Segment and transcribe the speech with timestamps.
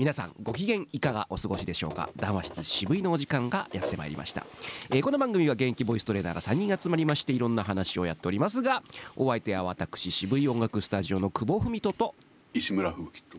[0.00, 2.08] 皆さんご機嫌いかがお過ごしでしょうか？
[2.16, 4.46] 談話室渋いのお時間がやってまいりました、
[4.90, 8.82] えーこの番組は現役ボイストレーナーが3人集まりましていろんな話をやっておりますが
[9.14, 12.14] お相手は私渋い音楽スタジオの久保文人と
[12.54, 13.36] 石村吹雪と。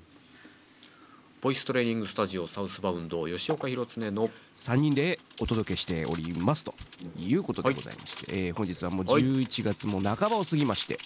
[1.42, 6.76] ボイストレーニングスタジオサウスバウンド吉岡弘恒の3人でお届けしておりますと
[7.18, 9.24] いうことでございまして、えー本日はもうはい。
[9.24, 11.00] 11月も半ばを過ぎまして、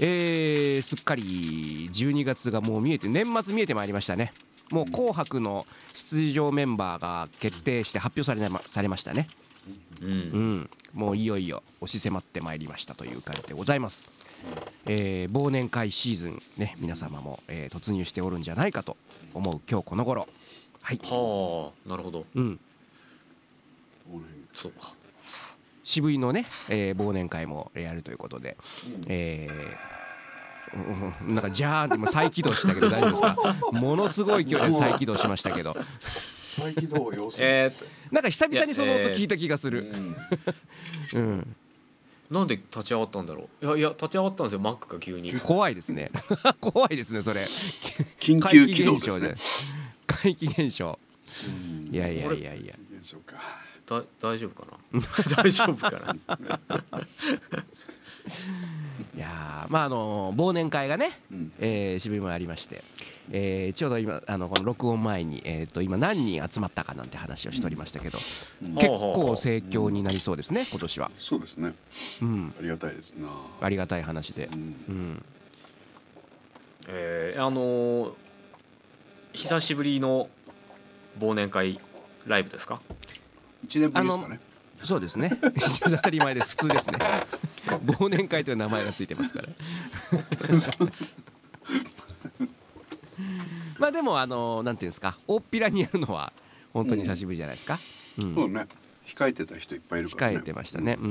[0.00, 1.22] えーすっかり
[1.92, 4.32] 12月がもう見えて年末見えてまいりましたね
[4.70, 9.26] もう「紅白」の出場メンバーが決定して発表されまされましたね。
[10.00, 10.08] うん。
[10.08, 14.08] うんもういよいよ押し迫ってまいりましたという感じでございます、
[14.86, 18.96] えー忘年会シーズンね皆様も、えー突入しておるんじゃないかと
[19.34, 20.26] 思う今日この頃。
[20.82, 21.00] はい。
[21.04, 22.26] はあなるほど。
[22.34, 22.58] うん。
[24.52, 24.94] そうか。
[25.84, 28.56] 渋いのね、えー忘年会もやるということで、
[29.06, 29.99] えー
[30.74, 31.34] うん。
[31.34, 33.54] なんかジャーンって今再起動したけど大丈夫ですか？
[33.72, 35.76] ものすごい勢いで再起動しましたけど。
[36.56, 37.46] 再起動要する。
[37.46, 37.72] え
[38.10, 40.16] なんか久々にその音聞いた気がする、うん
[41.14, 41.46] うん、ー、
[42.34, 43.66] なんで立ち上がったんだろう？
[43.66, 45.32] いやいや立ち上がったんですよマックが急に。
[45.40, 46.10] 怖いですね。
[46.60, 47.46] 怖いですねそれ。
[48.18, 49.34] 緊急起動ですね。
[50.06, 50.98] 怪奇現象
[51.48, 51.94] うん。
[51.94, 52.74] いやいやいやいや。
[52.98, 53.36] 現象か。
[53.86, 55.00] だ大丈夫かな？
[55.36, 56.16] 大丈夫かな？
[59.16, 61.52] いやーまああの忘年会がね、うん。
[61.58, 62.82] えー渋いもありまして、
[63.30, 68.18] えーちょうど今あのこの録音前に、えー、と今何人集まったかなんて話をしておりましたけど、
[68.62, 68.74] うん。
[68.74, 71.74] 結構盛況になりそうですね今年は、そうですね。
[72.22, 73.28] うん、ありがたいですな。
[73.60, 74.46] ありがたい話で。
[74.46, 74.74] う、ん。
[74.88, 75.24] うん、
[76.88, 78.12] えー、あのー
[79.32, 80.28] 久しぶりの
[81.20, 81.78] 忘年会
[82.26, 82.80] ライブですか？
[83.64, 84.40] 一年ぶりですかね。
[84.82, 85.30] そうですね。
[85.84, 86.48] 当たり前です。
[86.48, 86.98] 普通ですね
[87.78, 89.48] 忘年会という名前がついてますから。
[93.78, 96.32] まあでもあのなんていうんですか大っぴらにやるのは
[96.72, 97.78] 本当に久しぶりじゃないですか、
[98.18, 98.34] うん。
[98.34, 98.66] そうね。
[99.06, 100.38] 控えてた人いっぱいいるからね。
[100.38, 101.08] 控えてましたね、うん、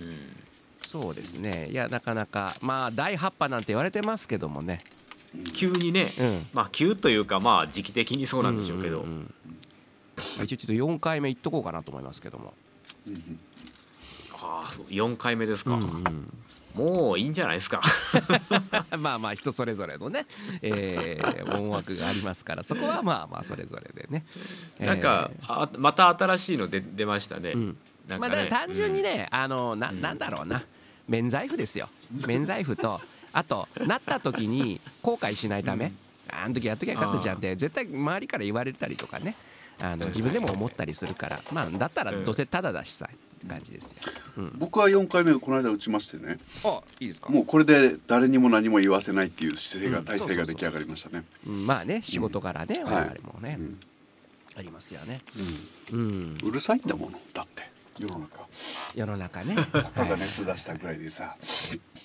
[0.00, 0.36] うん
[0.82, 1.68] そうですね。
[1.70, 4.82] いやなかなかまあ第8波なんて言われてますけどもね。
[5.52, 6.46] 急にね、うん。
[6.54, 9.34] まあ急というかまあ時期的にそうなんでしょうけど、んんん。
[10.16, 12.54] まあ一応ちょっと4回目いっとこうかなと思いますけども、
[13.06, 13.40] うんうん
[14.40, 16.32] ああそう4回目ですか、うんうん。
[16.74, 17.80] もういいんじゃないですか。
[18.98, 20.26] まあまあ人それぞれのね、
[20.62, 24.24] えー、音楽がありますからそこはまあまあそれぞれでね。
[24.78, 27.78] なんか、あまた新しいの出出ましたね、えーうん
[28.08, 28.18] ね。
[28.18, 30.62] まあ単純にね、あのななんだろうな。
[31.08, 31.88] 免罪符ですよ。
[32.26, 33.00] 免罪符と
[33.32, 35.92] あとなった時に後悔しないため、
[36.30, 39.34] あの時やっときゃよかったじゃんって絶対周りから言われたりとかね。
[39.80, 41.40] あの自分でも思ったりするから。
[41.52, 43.06] まあだったらどうせただだしさ。
[43.06, 43.98] って感じですよ。
[44.38, 46.38] うん、僕は4回目この間打ちましてね。
[46.64, 47.28] あいいですか？
[47.30, 50.04] もうこれで誰にも何も言わせないっていう姿勢がうん。
[50.04, 51.24] 体制が出来上がりましたね。
[51.46, 53.80] うんまあね仕事からね、はい我々もね、うん
[54.56, 55.20] ありますよね。
[55.92, 57.62] うん、うるさいんだものだって。
[57.98, 58.46] 世の中。
[58.94, 61.36] 世の中ね、たかがはい熱出したぐらいでさ。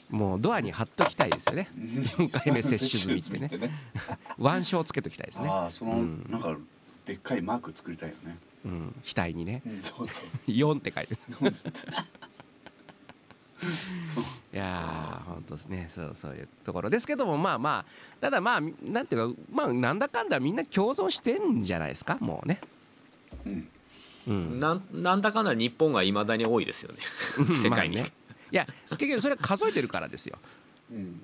[0.09, 1.67] もうドアに貼っときたいですよね。
[1.77, 3.71] 4回目接種済みってね。
[4.37, 5.49] 腕章つけときたいですね。
[5.49, 6.55] ああそのうんなんか
[7.07, 9.61] でっかいマーク作りたいよねうん、額にね。
[9.81, 11.19] そうそう「4」って書いてる。
[14.53, 15.89] いやー本当ですね。
[15.93, 22.17] そうそういうところですけどもまあまあただまあなんていうかまあなんだかんだみんな共存してんじゃないですか？
[22.19, 22.59] もうね、
[23.45, 23.69] うん。
[24.25, 26.99] うん、なんなんだかんだ日本がいまだに多いですよね。
[27.55, 28.13] 世界に、まあね。
[28.51, 30.37] いや結局それは数えてるからですよ。
[30.91, 31.21] うん。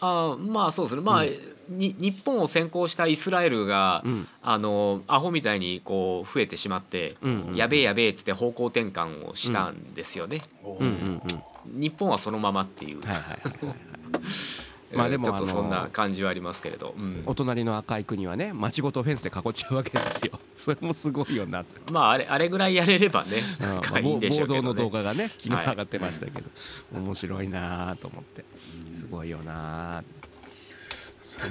[0.00, 1.02] あーまあそうですね。
[1.02, 1.24] まあ、
[1.70, 4.26] に日本を先行したイスラエルが、うん。
[4.42, 10.40] あのアホみたいにこう増えてしまって、うんうんやべえやべえっつって方向転換をしたんですよね、
[11.66, 13.00] 日本はそのままっていう、
[14.94, 17.22] まあでもちょっとそんな感じはありますけれど、うん。
[17.26, 20.40] お隣の赤い国はね町ごとフェンスで囲っちゃうわけですよ。
[20.56, 21.90] それもすごいよなって。
[21.90, 23.68] まああれあれぐらいやれればねうん。
[23.68, 26.50] なんかいいんでしょうけど暴動の動ね画がね昨日はい上がってましたけど、
[26.94, 28.44] 面白いなと思って。
[28.94, 30.02] すごいよな
[31.38, 31.42] い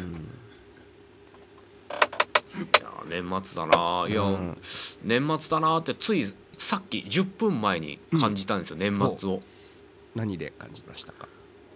[2.82, 4.06] や年末だな。
[4.10, 4.58] いや、うん。
[5.04, 9.42] 年末だなってついさっき10分前に感じたんですよ、年末を。
[10.16, 11.28] 何で感じましたか？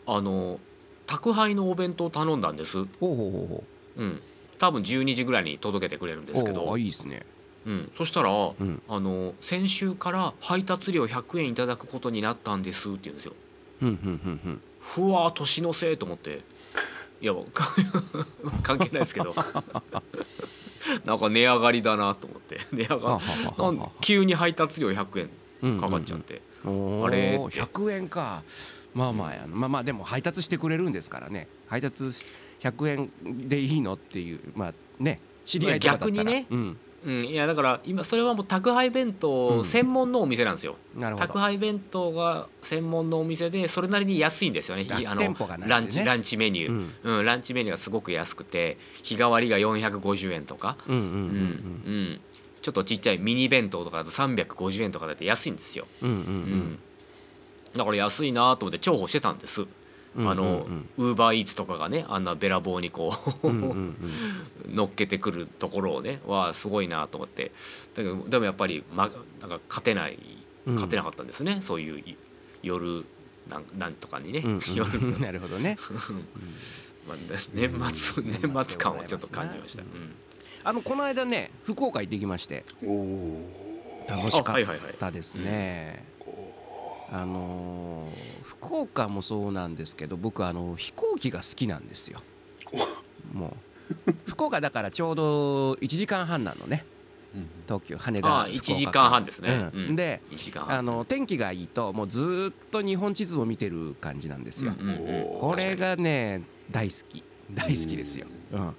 [0.06, 0.60] あの
[1.08, 2.78] 宅配のお弁当頼んだんです。
[2.78, 3.64] ほうほうほうほ
[3.98, 4.06] う。
[4.06, 4.22] ん。
[4.60, 6.68] 多分12時ぐらいに届けてくれるんですけど。
[6.68, 7.26] ーあいいですね。
[7.66, 8.82] うん、そしたら、ん。
[8.90, 13.34] あの先週から配達料100円いただくことになったんですって言うんですよ。
[13.80, 14.62] ふんふんふんふん。
[14.82, 16.42] ふわー年のせいと思って
[17.24, 17.70] いやか
[18.64, 19.34] 関係ないですけど。
[21.06, 22.60] なんか値上がりだなと思って。
[22.76, 23.20] 値上が
[24.02, 25.30] 急に配達料100
[25.62, 28.44] 円かかっちゃって、おあれー100円か。
[28.94, 31.48] まあまあまあまあでも配達してくれるんですからね。
[31.68, 32.26] 配達し
[32.60, 35.22] 100円でいいのっていうまあね。
[35.46, 36.12] 知り合いとかだったら。
[36.12, 41.28] 逆にねうん、うん、いやだから今それはもう宅配弁当専門のお店なんですよ、なるほど。
[41.28, 44.86] 宅配弁当が専門のお店でそれなりに安いんですよね。
[45.06, 45.36] あの
[45.68, 46.70] ランチランチメニュー、
[47.04, 47.20] うん。
[47.20, 51.12] うんランチメニューがすごく安くて日替わりが450円とか、うんうんうんう
[51.92, 52.22] ん。
[52.62, 56.24] ちょっとちっちゃいミニ弁当とかだと350円とかだって安いんですよ、うんうんうん。
[56.24, 56.80] うん。
[57.76, 59.68] だから安いなと思って重宝してたんです、うん
[60.16, 60.68] あの
[60.98, 63.14] ウーバーイーツとかがねあんなべらぼうにこ
[63.44, 63.96] う、うんうんうん
[64.74, 67.52] 乗っけてくるところをねはすごいなと思って。
[67.94, 69.10] だけどでもやっぱり、ま、
[69.42, 70.18] なんか勝てない
[70.66, 70.74] うん。
[70.76, 72.16] 勝てなかったんですね、そういうい
[72.64, 73.06] 夜
[73.50, 75.20] なんなんとかにね、うん夜うん。
[75.22, 75.78] なるほどね。
[77.08, 77.18] まあ、
[77.54, 78.32] 年末うん。
[78.32, 79.84] 年末感をちょっと感じました。
[79.84, 79.92] ううん。
[79.92, 80.16] ん
[80.64, 82.64] あのこの間ね福岡行ってきまして。
[84.08, 84.58] 楽しかっ
[85.00, 86.06] たですね。
[87.12, 92.20] あのー福岡もそうなんですけど僕あの飛行機が好きなんですよ。
[93.34, 93.52] もう。
[94.26, 96.86] 福岡だからちょうど1時間半なのね。
[97.68, 99.70] 東京羽田ああ福岡1時間半ですね。
[99.74, 99.86] うん。
[99.90, 99.96] うん。
[99.96, 100.80] で1時間半。
[100.80, 105.40] あの天気がいいともうずーっと日本地図を見てる感じなんですよ、うんうんうん。
[105.40, 107.24] これがね大好き。
[107.52, 108.76] 大好きですよ、うん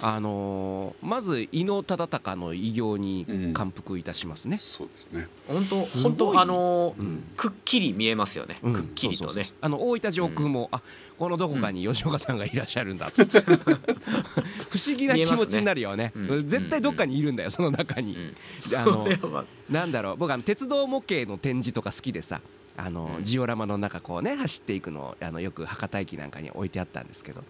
[0.00, 5.28] あのーまず伊能忠敬の偉業に感服いたしますね、そうですね。
[5.46, 7.22] 本当本当あのうん。
[7.36, 8.56] くっきり見えますよね。
[8.62, 8.72] うん。
[8.72, 9.28] くっきりとね。
[9.28, 9.54] そうそうそう。
[9.60, 10.82] あの大分上空も、あ
[11.18, 13.10] このどこかに吉岡さんがいらっしゃるんだ。
[13.10, 16.12] と 不思議な気持ちになるよね。
[16.16, 16.28] ね。
[16.28, 16.48] うん。
[16.48, 18.76] 絶対どっかにいるんだよその中に、うん。
[18.76, 19.44] あのこれは。
[19.70, 20.16] なんだろう。
[20.16, 22.40] 僕あの鉄道模型の展示とか好きでさ
[22.76, 23.24] あの、うん。
[23.24, 27.44] ジオラマの中こうね走っていくのあのよく博多駅なんかに置いてあったんですけど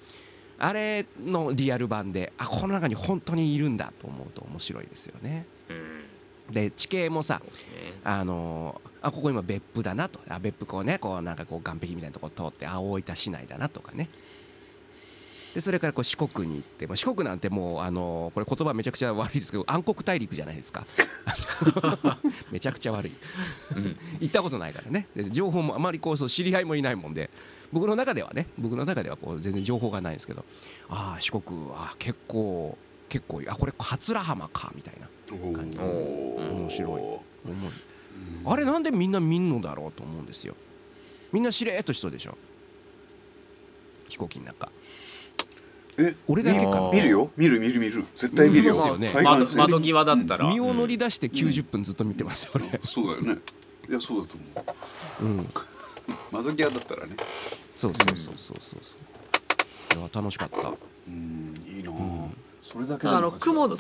[0.59, 5.47] あれのリアル版であこの中に本当にいるんだと思うと面白いですよね。
[5.69, 5.75] う
[6.51, 6.53] ん。
[6.53, 7.95] で地形もさね。
[8.05, 10.21] あのあここ今別府だなと。
[10.29, 14.09] あ別府こうねこうなんかこう岸壁みたいなとこ通ってあ大分市内だなとかね
[15.55, 20.85] でそれからこう四国に行って、まあ、四国なんてもうあのこれ言葉めちゃくちゃ悪いですけど暗黒大陸じゃないですか。
[22.51, 23.13] めちゃくちゃ悪い。
[23.77, 23.97] うん。
[24.21, 25.07] 行ったことないからね。
[25.15, 27.31] で情報もあまりこうそう知り合いもいないもんで。
[27.73, 30.45] 僕の中ではね僕の中ではこう全然情報がないんですけど
[30.89, 31.43] ああ四国
[31.73, 32.79] あ結構
[33.09, 35.09] 結構あこれ桂浜かみたいな
[35.53, 35.79] 感じ。
[35.79, 36.91] 面白い。
[36.91, 37.73] 思う
[38.47, 40.55] あれなんでみんな見んのだろうと思うんですよ。
[41.33, 42.37] みんなしれーっとしそうでしょ。
[44.09, 44.71] 飛行機の中
[45.99, 46.91] え俺だけかな。
[46.93, 47.31] 見るよ。
[47.37, 48.05] 見る見る見る。
[48.17, 48.73] 絶対見るよ。
[48.73, 49.11] 見ますよね。
[49.15, 49.59] 海岸線。
[49.59, 50.49] 窓窓際だったら。
[50.49, 52.81] 身を乗り出して90分ずっと見てました俺。
[52.85, 53.41] そうだよね。
[53.89, 54.65] いやそうだと思
[55.21, 55.25] う。
[55.25, 55.49] うん。
[56.33, 57.17] 窓際だったらね。
[57.77, 58.79] そうそうそうそうそう。
[58.83, 60.69] そういや楽しかった。
[61.07, 62.37] うんいいなあん。
[62.63, 63.79] それだけであのも雲の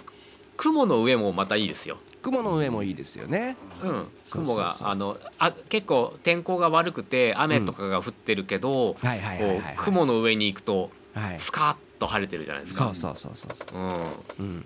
[0.56, 1.98] 雲の上もまたいいですよ。
[2.22, 3.56] 雲の上もいいですよね。
[3.82, 9.74] うん、そうそう雲があのあ結構天候が悪くて雨とかが降ってるけど、はいはいはいこはいうはい。
[9.76, 11.40] 雲の上に行くとはい。
[11.40, 12.84] スカッと晴れてるじゃないですか。
[12.84, 13.78] そうそうそうそうそう。
[13.78, 14.64] うん、うん。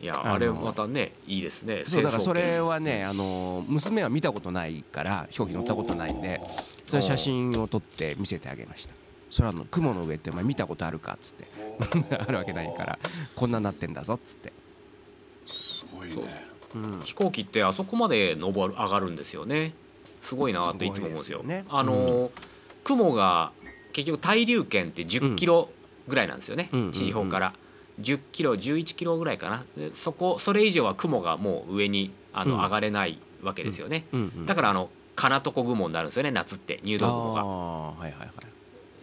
[0.00, 1.84] いやあれまたねいいですね。
[1.86, 6.40] そうだからそれははねあの娘は見たことないから飛行機乗ったことないんで
[6.86, 8.94] それ写真を撮って見せてあげました。
[9.30, 11.46] それはあの雲の上ってお前見たことあるかっつって。
[12.18, 12.98] あるわけないから
[13.34, 14.52] こんなになってんだぞっつって、
[15.46, 16.46] すごいね。
[16.74, 16.78] う。
[16.78, 19.72] ん、飛行機ってあそこまで登る上がるんですよね。
[20.20, 21.38] すごいなっていつも思うんですよ。
[21.40, 21.64] すごいですよね。
[21.70, 22.30] あの、
[22.84, 23.52] 雲が
[23.92, 25.70] 結局対流圏って10キロ
[26.08, 26.68] ぐらいなんですよね。
[26.72, 27.54] うん地表から。
[28.00, 29.64] 10キロ11キロぐらいかな。
[29.76, 32.60] でそこそれ以上は雲がもう上にあの、うん。
[32.62, 34.06] 上がれないわけですよね、
[34.46, 37.44] だからあの金床雲になるんですよね夏って入道雲が。
[37.44, 38.30] はいはいはい。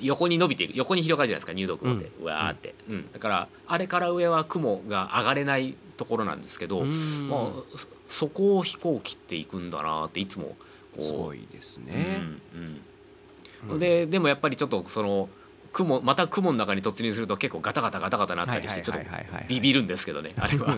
[0.02, 6.90] 横に伸びていく横に広がるじゃないですか入道雲って、ううわーって、うん、だからあれから上は雲が上がれないところなんですけど、うん。
[7.30, 10.56] まあ、そそこを飛行機っていくんだなっていつも
[10.96, 11.04] こう。
[11.04, 12.22] すごいですね、
[12.56, 12.62] うん
[13.68, 13.74] うん。
[13.74, 13.80] うん。
[13.80, 15.28] ででもやっぱりちょっとその
[15.74, 19.04] 雲また雲の中に突入すると結構ガタガタガタガタなったりしてちょっと
[19.48, 20.74] ビビるんですけどね あれは。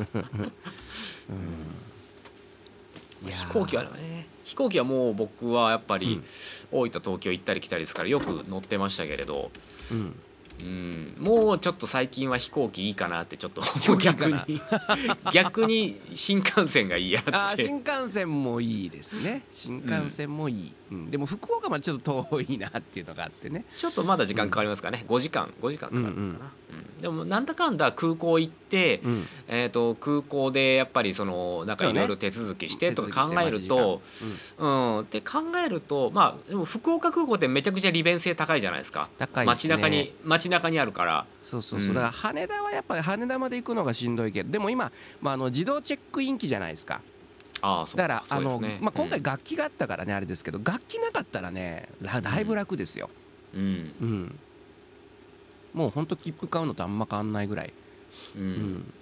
[3.23, 3.31] いやー。
[3.31, 6.23] 飛行機はね飛行機はもう僕はやっぱりうん。
[6.71, 9.51] 大分東京行ったり来たりですからよく乗ってましたけれど、
[9.91, 10.15] うん
[10.63, 13.61] うん、もうちょっと最近は飛行機いいかなってちょっと
[13.97, 14.45] 逆な。
[14.47, 14.61] に。
[15.33, 17.65] 逆に新幹線が嫌あーって。
[17.65, 19.43] 新幹線もいいですね。
[19.51, 21.11] 新幹線もいい、うん。
[21.11, 23.65] でも福岡までちょっと遠いなっていうのがあってね。
[23.77, 25.05] ちょっとまだ時間かかりますかね。
[25.07, 26.39] 5時間5時間かかるのかな、うんうんうん
[26.99, 29.23] でもなんだかんだ空港行って、うん。
[29.47, 34.01] えー、と空港でやっぱりそのなんかいろいろ手続きしてとか考えると、
[34.57, 39.09] うん、って考えるとまあでも福岡空港ってめちゃくちゃ利便性高いじゃないですか。
[39.17, 41.25] 高い街中に街中にあるから。
[41.43, 41.95] そうそうそう、うん。
[41.95, 47.01] だから羽田はやっぱり羽田まで行くのがしんどいけどでも今、まあ、あの自動チェックイン機じゃないですか。
[47.61, 53.09] ああそうだからあの、ねまあ、今回うん楽器があったからねあれですけど楽器なかったらねらだいぶ楽ですよ、
[53.53, 53.61] うん。
[54.01, 54.39] うん、
[55.73, 57.73] もうほんと切符買うのとあんま変わんないぐらい。
[58.37, 58.43] うん。
[58.43, 58.93] うん。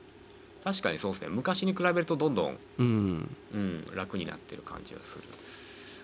[0.63, 1.29] 確かにそうですね。
[1.29, 3.35] 昔に比べるとどんどん、うん。
[3.53, 5.23] うん、楽になってる感じがする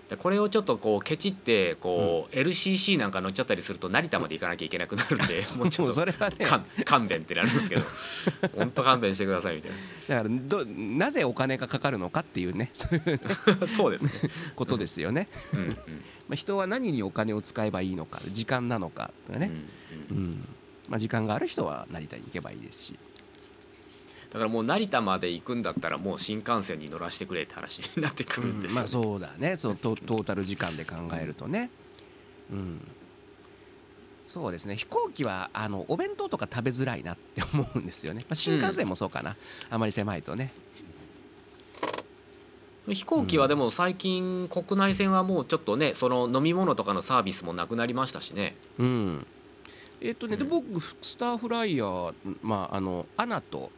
[0.10, 6.46] でこれをちょっとこうケチってこう、LCC なんか乗っちゃったりすると成田まで行かなきゃいけなくなるんで もうちょもっとうそれはね。
[6.86, 7.82] 勘弁ってなるんですけど
[8.56, 9.72] 本当勘弁してくださいみたい
[10.10, 13.20] だからどなぜお金がかかるのかっていうねそういう
[13.60, 15.70] な そうですね、ことですよね、うんうん。
[15.70, 15.76] ま
[16.34, 19.52] あ、人は何にお金を使えばいいのか時間なのかとかね、
[20.12, 20.24] うんうん。
[20.24, 20.48] うん。
[20.88, 23.00] まあ、時間がある人は成田に行けばいいですし
[24.32, 28.80] だからもう成田まで行くんだったらもう新幹線に乗らせてくれって話になってくるんですよ、ね。
[28.82, 29.58] まあそうだね。
[29.58, 31.70] そのトトータル時間で考えるとね。
[32.52, 32.82] うん。
[34.28, 34.76] そうですね。
[34.76, 39.36] 飛行機はあのお弁当とか食べづらいなって思うんですよね、まあ、新幹線もそうかな、
[39.70, 40.52] あまり狭いとね。
[42.88, 48.56] 飛行機はでも最近国内線はもうちょっとねその飲み物とかのサービスもなくなりましたしね。
[48.78, 49.28] うん。
[50.02, 52.14] えっとね、でうん僕スターフライヤー
[52.44, 53.72] まああのアナと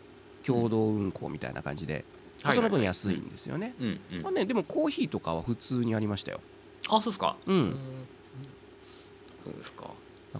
[0.47, 2.05] 共同運行みたいな感じで、
[2.43, 4.21] まあその分安いんですよね、うんうん。
[4.21, 6.39] まあね、でもコーヒーとかは普通にありましたよ。
[6.87, 7.35] あそうですか。
[7.45, 7.55] うん。
[7.55, 7.75] うん。
[9.43, 9.89] そうですか。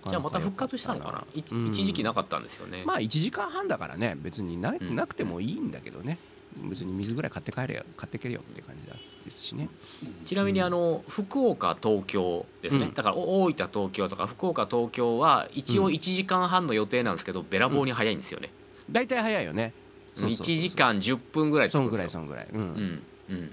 [0.09, 1.25] じゃあまた復活したのかな。
[1.33, 2.83] 良っ一時期なかったんですよね。
[2.85, 4.15] まあ1時間半だからね。
[4.17, 4.95] 別になうん。
[4.95, 6.17] なくてもいいんだけどね。
[6.69, 7.83] 別に水ぐらい買って帰れよ。
[7.97, 9.69] 買ってけるよって感じですしね。
[10.25, 12.93] ちなみにあの福岡東京ですね、うん。
[12.93, 15.93] だからお大分東京とか福岡東京は一応うん。
[15.93, 18.49] 1時間半の予定なんですけど、べらぼうに早いんですよね、
[18.89, 19.73] 大体早いよね
[20.25, 22.47] 1時間10分ぐらいそんぐらいそんぐらい。
[22.51, 23.51] うん、うん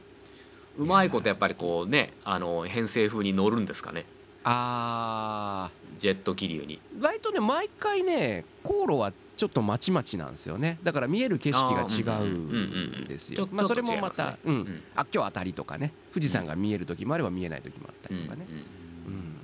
[0.76, 4.04] うまいことやっぱりこうねあの偏西風に乗るんですかね。
[4.42, 6.80] あジェット気流に。
[6.98, 10.78] ー割とね毎回ね航路はちょっとまちまちなんですよね。
[10.82, 13.48] だから見える景色が違うんですよ。
[13.50, 14.38] まあそれもまちょっと違いますね。
[14.44, 14.54] たうん。
[14.54, 14.82] うん。
[14.96, 15.92] あ今日当たりとかね。
[16.12, 18.46] 富士山が見える時もあれば見えない時もあったりとかね。
[18.48, 18.60] うんうん。
[18.60, 19.36] うん。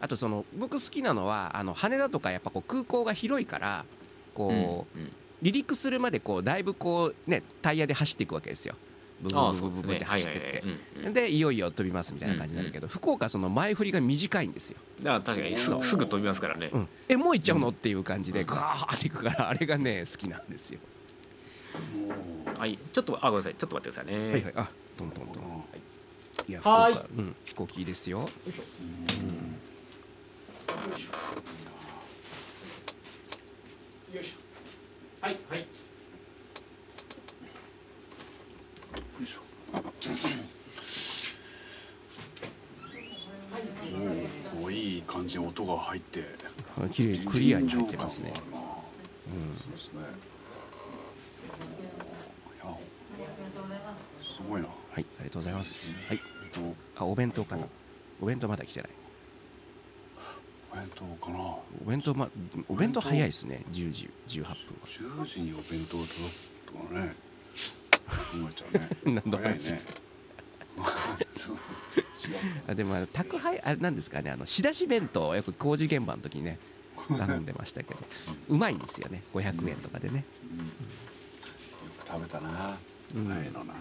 [0.00, 3.84] あとその僕好きなのはあの羽田とかやっぱこう空港が広いから
[4.34, 5.12] こううんうん
[5.44, 8.74] 離陸するまでこうだいぶこうねタイヤで走っていくわけですよ。
[9.20, 10.42] ブブブブブブって走ってっ
[11.02, 11.10] て。
[11.10, 14.78] でいよいよ飛びますみたいな感じになるけど福岡その前振りが短いんですよ。
[15.02, 15.54] だから確かに。
[15.56, 16.70] すぐすぐ飛びますからね。
[16.72, 16.88] うん。
[17.08, 17.68] えもう行っちゃうの？
[17.68, 20.80] っていう感じでガーっていくからあれがね好きなんですよ。
[22.58, 22.78] はい。
[22.92, 23.54] ちょっとあごめんなさい。
[23.54, 24.30] ちょっと待ってくださいね。
[24.30, 24.52] はいはい。
[24.56, 25.64] あトントントン。
[26.48, 26.52] い。
[26.52, 26.92] や福はい。
[26.92, 27.36] 岡うん。
[27.44, 28.20] 飛行機いいですよ。
[28.20, 28.26] よ
[34.20, 34.43] いしょ
[35.24, 35.60] はいはい。
[35.60, 35.64] よ
[39.22, 39.40] いしょ。
[44.60, 46.26] おおいい感じに音が入って。
[46.78, 48.34] あ綺麗クリアに入ってますね。
[48.34, 49.56] 臨場感があるな。
[49.62, 50.00] そうですね。
[54.22, 56.60] すごいなはいありがとうございますはいえっと
[56.96, 57.64] あお弁当かな
[58.20, 59.03] お弁当まだ来てないお
[60.74, 61.38] 弁当かな。
[61.38, 62.30] お弁当ま
[62.68, 63.64] お弁当早いですね。
[63.70, 64.54] 10時18分。
[64.84, 66.08] 10時にお弁当届
[66.66, 67.14] くとかね。
[68.06, 69.20] 考えちゃうね。
[69.22, 69.84] 何の話早いね。
[71.36, 71.56] そ う
[72.66, 74.30] あでも宅配あれなんですかね。
[74.30, 76.58] あの仕出し弁当をよく工事現場の時にね
[77.08, 78.00] 頼んでましたけど。
[78.48, 79.22] うまいんですよね。
[79.32, 80.24] 500円とかでね。
[80.50, 80.58] うん。
[80.58, 80.64] よ
[81.98, 82.76] く食べたな。
[83.14, 83.32] うん。
[83.32, 83.74] ああいうのな。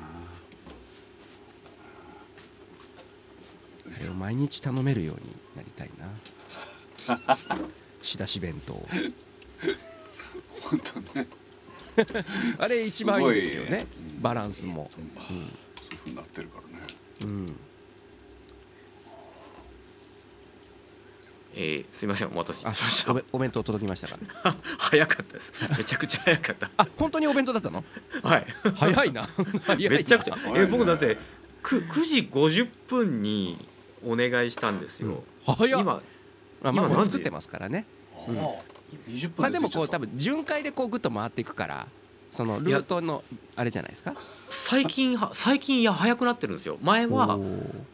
[3.96, 6.08] あれを毎日頼めるようになりたいな
[8.02, 8.74] 仕出し弁当。
[10.62, 11.28] 本当ね。
[12.58, 13.86] あれ一番いいですよね。
[13.98, 14.90] うんバランスも。
[14.96, 15.10] そういう
[16.04, 16.86] ふうになってるからね。
[17.24, 17.56] うん、うん、
[21.56, 23.12] えーすみませんお待たせしました。
[23.12, 24.18] あお弁当届きましたか？
[24.80, 25.52] 早かったです。
[25.78, 26.72] めちゃくちゃ早かった。
[26.78, 27.84] あ本当にお弁当だったの？
[28.24, 28.46] はい。
[28.76, 29.28] 早いな。
[29.66, 29.98] 早いな。
[29.98, 30.38] めちゃくちゃ。
[30.56, 31.18] え僕だって
[31.62, 33.58] く 9, 時50分に
[34.06, 35.82] お願いしたんですよ、早っ。
[35.82, 36.02] 今
[36.64, 37.86] まあ、まあ今もう作ってますからね。
[38.16, 38.74] ああ
[39.10, 41.88] 20分まあでもこう多分分巡回でこうグッと回っていくから
[42.32, 43.24] そのルートの
[43.56, 44.16] あれじゃないですか？
[44.50, 46.78] 最近は最近いや早くなってるんですよ。
[46.82, 47.38] 前は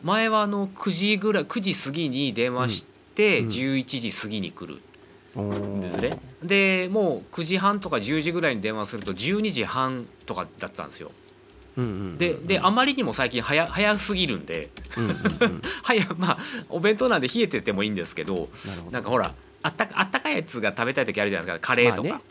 [0.04, 2.86] 前はあの9時ぐらい9時過ぎに電話し
[3.16, 3.48] てうん。
[3.48, 4.82] 11時過ぎに来る
[5.82, 6.20] ですね。
[6.44, 11.08] でもう9時半とか10時ぐらいに電話すると12時半とかだったんですよ。
[11.08, 11.19] うんうんうん
[12.18, 15.62] でであまりにも最近早早すぎるんでうんうんうん。
[15.84, 16.38] 早まあ
[16.70, 18.50] お弁当なんで冷えててもいいんですけど
[18.92, 22.22] なんかほらあったかあったかいやつが食べたい時あるじゃないですかカレーとか、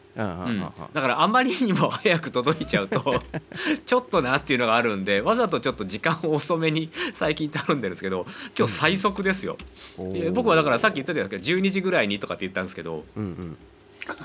[0.92, 3.22] だからあまりにも早く届いちゃうと
[3.84, 8.26] ちょっとなっていうのがあるんでわざとちょっと時間を遅めに最近頼んでるんですけど
[8.56, 9.56] 今日最速ですよ、
[9.98, 10.32] おいやー。
[10.32, 13.56] 僕はだからさっき言ったじゃないですか12時ぐらいにとかって言ったんですけどうんうん。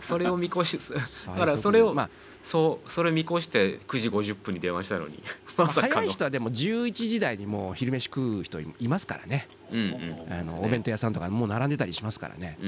[0.01, 2.10] それを見越しだ最から速それを、まあ
[2.44, 5.24] そうそれ見越して9時50分に電話したのに。
[5.58, 5.94] まさかの。
[5.94, 9.48] 早い人はでも11時台にもう昼飯食う人いいますからね。
[9.72, 9.82] うんう
[10.30, 10.34] ん。
[10.34, 12.58] あのお弁当屋さんとかもう並んでたりしますからね。
[12.62, 12.68] う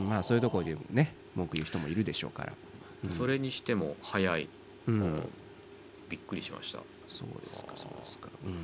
[0.00, 2.52] んまあそういうところでね文句言う人もいるでしょうから。
[3.04, 3.12] うん。
[3.12, 4.48] それにしても早い、
[4.86, 5.22] うん。
[6.08, 6.78] びっくりしました。
[7.06, 8.28] そうですかそうですか。
[8.44, 8.54] うん。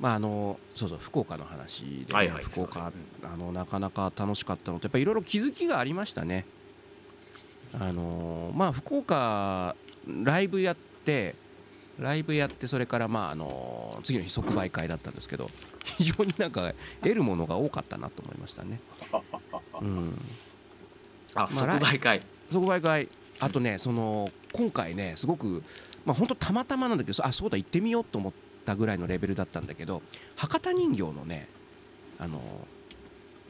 [0.00, 2.04] まああのそうそう福岡の話で、ね。
[2.12, 2.90] はいはい福岡
[3.22, 6.46] あのなかなか楽しかったのとやっぱりいろいろ気づきがありましたね
[7.72, 9.74] あのまあ福岡
[10.06, 11.34] ライブやって
[11.98, 15.50] ライブやってそれからまああの次の日即売会だったんですけど
[15.84, 18.80] 非常になんか得るものが多かったなと思いましたね。
[19.80, 20.18] うん。
[21.34, 22.22] あまあ即売会。
[22.50, 23.08] 即売会。
[23.38, 25.62] あとねその今回ねすごく
[26.04, 28.32] まあ本当たまたまなんだけどあそうだ行ってみようと思っ
[28.64, 30.02] たぐらいのレベルだったんだけど
[30.36, 31.48] 博多人形のね
[32.18, 32.40] あの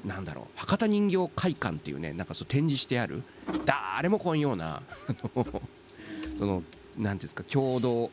[0.07, 3.23] なんだろう博多人形会館っていうねなんかそう展示してある
[3.65, 4.83] 誰も来んような
[6.39, 8.11] そのなんていうんですか共同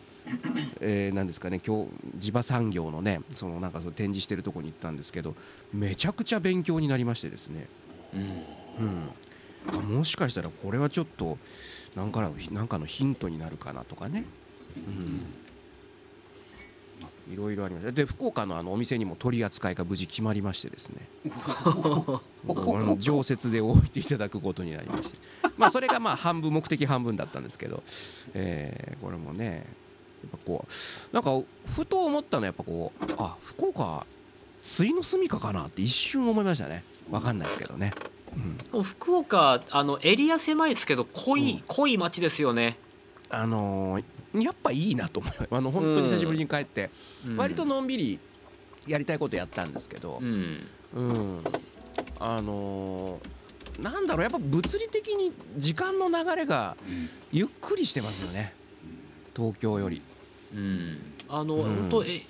[0.80, 5.36] えーなんですかね今日地場産業のねそのなんかそう展示してるところに行ったんですけど
[5.74, 7.68] めちゃくちゃ勉強になりましてですね。
[8.80, 9.10] うん、
[9.68, 11.38] あもしかしたらこれはちょっと
[11.96, 14.26] なんかのなんかのヒントになるかなとかね、
[14.76, 15.26] うん、
[17.32, 21.08] いろいろありましたで福岡のあのお店にも取り扱いが無事決まりましてですね。
[23.00, 25.18] 常設で置いていただくことになりまして。
[25.58, 27.84] まあそれがまあ半分目的半分だったんですけど、
[28.34, 29.66] えーこれもね
[30.24, 30.66] やっぱこ
[31.12, 31.42] うなんか
[31.76, 34.06] ふと思ったのはやっぱこうあ福岡
[34.62, 36.84] 水の住みかかなって一瞬思いましたね。
[37.12, 37.92] わかんないですけどね、
[38.74, 41.64] うん、福岡あのエリア狭いですけど濃い、うん。
[41.68, 42.78] 濃い町ですよね、
[43.30, 46.90] あのーやっぱいいなと思いますあの本当に久しぶりに帰って、
[47.26, 47.38] うん。
[47.38, 48.20] 割とのんびり
[48.88, 50.58] やりたいことやったんですけどうん。
[50.96, 51.44] うん、
[52.20, 53.44] あのー
[53.80, 56.76] なんだろうやっぱ物理的に時間の流れが
[57.32, 58.54] ゆっくりしてますよね。
[59.36, 60.02] 東京より。
[60.54, 60.98] うん。
[61.28, 61.64] あの、うん。
[61.64, 62.22] 本当え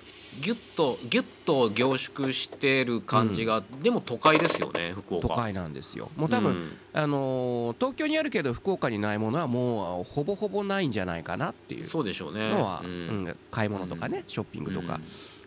[0.42, 5.28] ギュッとギュッと凝縮してる感じが、でも都会ですよね福岡。
[5.28, 6.10] 都会なんですよ。
[6.16, 6.78] もう多分、うん。
[6.94, 12.50] あのー東京にあるけど福岡にないものはもうほぼほぼないんじゃないかなっていうそうでしょうね。
[12.50, 15.00] のは、ううんん買い物とかね、ショッピングとか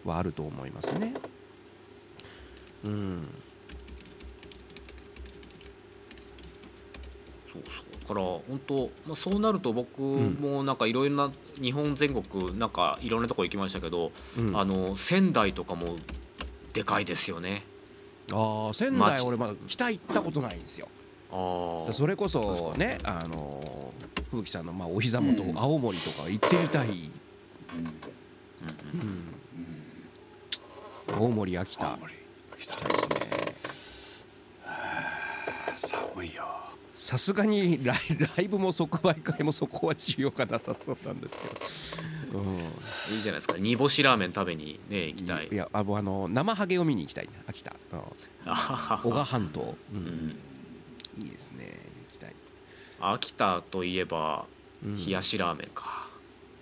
[0.05, 1.15] はあると思いますね。
[2.85, 3.27] うん、
[7.53, 7.85] そうそう。
[7.85, 14.57] だから本当、まあ、そうなると僕もなんかいろいろな日本全国なんかいろんなとこ行きましたけど、うん。
[14.57, 15.97] あの仙台とかも
[16.73, 17.64] でかいですよね。
[18.33, 19.27] ああ仙台街。
[19.27, 20.88] 俺まだ北行ったことないんですよ。
[21.33, 25.59] ああそれこそねあのー吹雪さんのまあお膝元、うん。
[25.59, 26.88] 青森とか行ってみたい。
[26.88, 26.95] うん。
[31.14, 31.90] うん、青森秋田。
[31.90, 32.14] 青森
[32.59, 33.16] 来た行きたいですね。
[35.77, 36.66] 寒いよ
[37.07, 37.99] さすがにライ
[38.37, 42.40] ライブも即売会もそこは需要がなさそうなんですけど。
[42.40, 42.57] うん。
[43.14, 43.57] いいじゃないですか。
[43.59, 45.47] 煮干しラーメン食べにね行きたい。
[45.53, 47.27] いやあのあの生ハゲを見に行きたい。
[47.27, 47.99] ね秋田、うん。
[48.47, 50.03] あはは男鹿半島、ううん。
[50.31, 50.37] ん
[51.23, 51.79] いいですね。
[52.11, 52.35] 行きたい、
[53.01, 54.47] 秋田といえば
[54.85, 54.97] うん。
[55.07, 56.09] 冷やしラーメンか、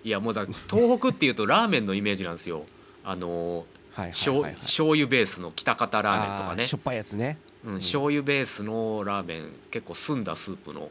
[0.04, 2.66] いやもうだ東北っていうと ラーメンのイメージなんですよ。
[3.02, 4.61] あのはいはい醤はいはい。
[4.61, 6.66] 醤油ベースの北方ラーメンとかね。
[6.66, 10.90] しょっぱいやつねうん、醤油ベースのラーメン結構澄んだスープの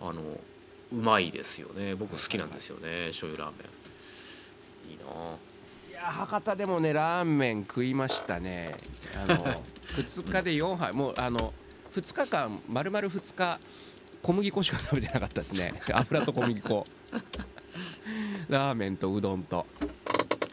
[0.00, 0.20] あの
[0.92, 1.94] うまいですよね。
[1.94, 3.64] 僕好きなんですよね醤油ラーメ
[4.88, 4.90] ン。
[4.92, 5.04] いいな
[5.90, 8.76] いや博多でもねラーメン食いましたね。
[9.16, 9.62] あの
[9.96, 10.92] 2日で4杯。
[10.92, 11.54] もうあの
[11.94, 13.58] 2日間丸々2日
[14.22, 15.80] 小麦粉しか食べてなかったですね。
[15.92, 16.86] 油と小麦粉。
[18.48, 19.66] ラーメンとうどんと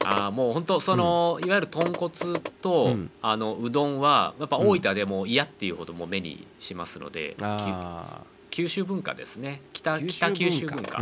[0.10, 3.12] あーもう本当その、いわゆる豚骨と、うん。
[3.22, 9.62] あのうどんはやっぱ大分でも嫌っていうほどもう目にしますので、きあ九州文化ですね。
[9.74, 11.00] 北九州北九州文化、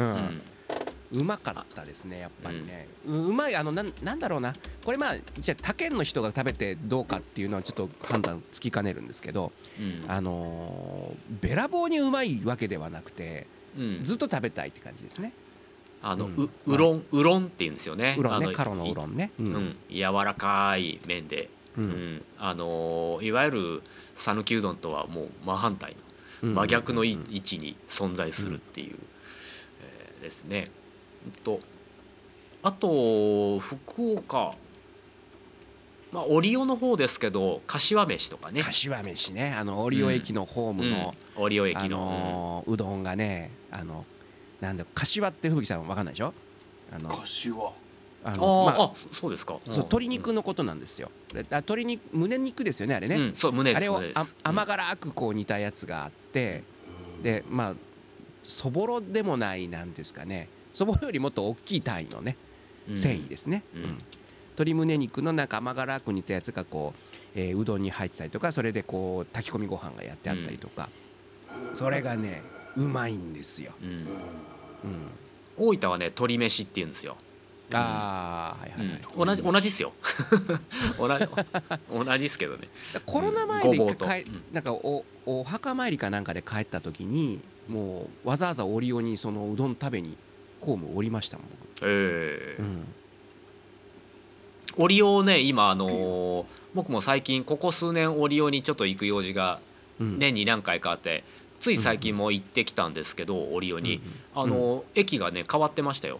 [1.11, 4.53] うまかったですねやっぱりね、ううまいあのなんなんだろうな。
[4.83, 10.05] これまあじゃあ他県の人が食べてどうかっていうのはちょっと判断つきかねるんですけど、うん。
[10.11, 14.03] あのーべらぼうにうまいわけではなくてうん。
[14.03, 15.31] ずっと食べたいって感じですね
[16.01, 16.43] あの、うん。
[16.45, 18.15] ううろんうろんって言うんですよね。
[18.17, 19.31] うろんあのねカロのうろんね。
[19.39, 19.75] うん。
[19.89, 21.89] 柔らかい麺で、ううん。
[22.17, 23.83] んあのいわゆる
[24.15, 25.95] 讃岐うどんとはもう真反対
[26.43, 26.55] のうん。
[26.55, 28.95] 真逆の位置に存在するっていう、
[29.81, 30.69] えーですね。
[31.25, 31.59] うんと
[32.63, 34.51] あと福岡。
[36.11, 38.61] まあ折尾の方ですけど柏飯とかね。
[38.63, 39.53] 柏飯ね。
[39.53, 41.43] あの折尾駅のホームの、うん。
[41.43, 44.05] 折尾あ駅の、うどんがねあの
[44.61, 46.33] なんだ柏って吹雪さんわかんないでしょ？
[46.91, 47.55] あの柏。
[48.23, 49.59] あのまああそそうですか。
[49.65, 51.11] そう鶏肉のことなんですよ。
[51.31, 53.15] であ鶏肉胸肉ですよねあれね。
[53.15, 56.63] うん、そう胸あれをあ甘辛くこう煮たやつがあって、
[57.21, 57.73] でまあ
[58.43, 60.49] そぼろでもないなんですかね。
[60.73, 62.35] そぼろよりもっと大きい単位のね
[62.89, 62.97] うん。
[62.97, 63.83] 繊維ですね、うん。
[63.83, 63.97] うん。
[64.49, 70.89] 鶏胸肉のなんか甘辛く煮たやつがこう、えーうどんに入ってたりとかそれでこう炊き込みご飯がやってあったりとか、
[71.77, 72.41] それがね
[72.77, 73.89] うまいんですよ、うん。
[73.89, 74.07] うん、
[75.57, 77.17] 大分はね鶏飯って言うんですよ、
[77.73, 79.25] ああはいはいはい、うん。
[79.25, 79.93] 同じ同じっすよ。
[80.97, 81.25] 同じ
[82.05, 82.69] 同じっすけどね。
[83.05, 83.97] コロナ前でごぼうん。
[84.53, 90.15] なんかおお墓参りかなんかで帰った時にもうわざわざ折尾にそのうどん食べに
[90.61, 91.47] ホーム降りましたもん
[91.81, 92.71] ええ僕、う
[94.81, 99.59] ん、オリオね今あのー僕も最近ここ数年オリオにちょっと行く用事が
[99.99, 100.19] うん。
[100.19, 101.23] 年に何回かあって
[101.59, 104.01] つい最近も行ってきたんですけどオリオに、
[104.35, 106.19] あのー駅がね変わってましたよ。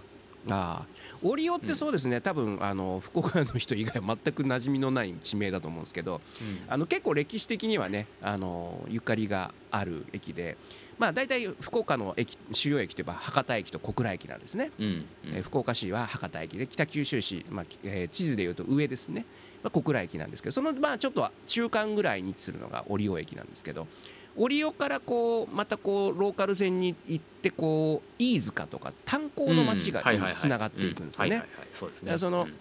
[0.50, 0.88] ああ。
[1.24, 6.22] オリオってそうですね、多分あの福岡の人以外全く馴染みのない地名だと思うんですけど
[6.68, 10.58] あの結構歴史的にはねあのゆかりがある駅で
[11.00, 15.06] まあ大体福岡の駅主要駅といえば博多駅と小倉駅なんですね、うんうん。
[15.34, 19.26] えー福岡市は博多駅で北九州市、まあえー地図でいうと上ですね、
[19.64, 23.88] まあ、小倉駅なんですけどそのまあちょっと中間ぐらいに位置するのが折尾駅なんですけど
[24.38, 30.04] 折尾からこうまたこうローカル線に行ってこう飯塚とか炭鉱の町が
[30.38, 31.44] つながっていくんですよね。
[31.74, 32.06] そうですね。
[32.06, 32.54] だからそのうん。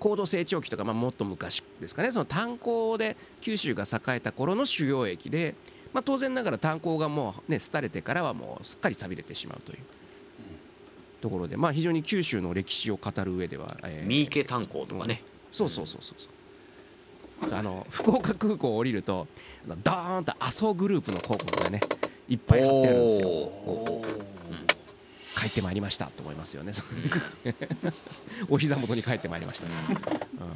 [0.00, 2.12] 高度成長期とか、まあ、もっと昔ですかね。
[2.12, 5.56] その炭鉱で九州が栄えた頃の主要駅で、
[5.92, 9.78] まあ、当然ながら炭鉱がもうね廃れてからはもうすっかり寂れてしまうという
[11.20, 15.22] ところで、まあ、非常に九州の歴史を語る上では、えー三池炭鉱とかね。
[15.50, 16.37] そうそうそうそうそう
[17.52, 19.26] あの福岡空港を降りると
[19.66, 21.80] ドーンと麻生グループの広告がね
[22.28, 23.28] いっぱい貼ってあるんですよ。
[23.28, 24.02] お
[25.38, 26.72] 帰ってまいりましたと思いますよね。
[28.50, 30.52] お膝元に帰ってまいりましたね、うん、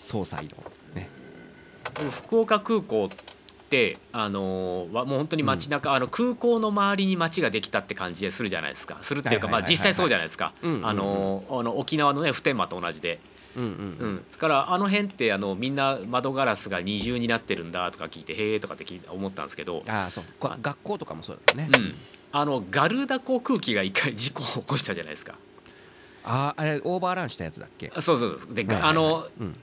[0.00, 0.50] 総裁の
[0.94, 1.10] ね。
[2.10, 8.98] 福岡空港ってあのーわもう本当に街中、あの空港の周りに街ができたって感じでするじゃないですか。
[9.02, 10.54] するっていうかまあ実際そうじゃないですか。
[10.62, 10.70] うん。
[10.70, 13.20] うんうんあのーあの沖縄のね普天間と同じで、
[13.56, 20.24] うんうんうん、だからあの辺ってあのみんな窓ガラスが二重になってるんだとか聞いてへえとかって聞いて思ったんですけど、ああそう。
[20.40, 21.94] こ学校とかもそうだね、うん、
[22.32, 25.34] あのガルダ航空機が一回事故を起こしたじゃないですか。
[26.24, 27.92] あああれオーバーランしたやつだっけ？
[28.00, 28.54] そうそうそう。
[28.54, 28.90] で、はいはいはい。
[28.90, 29.56] あのうん。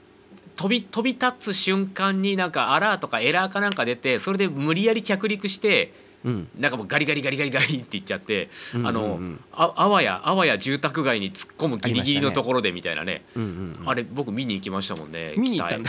[0.56, 6.48] 飛び飛び立つ瞬間になんかアラーとかエラーかなんか出てそれで無理やり着陸してうん。
[6.58, 8.88] なんかもうガリガリガリガリガリっていっちゃって、うんうんうん。
[8.88, 9.20] あの
[9.52, 13.24] ああわやあわや住宅街に突っ込むギリギリのところでみたいなね。
[13.36, 13.88] うんうんうん。
[13.88, 15.84] あれ僕見に行きましたもんね見に行ったん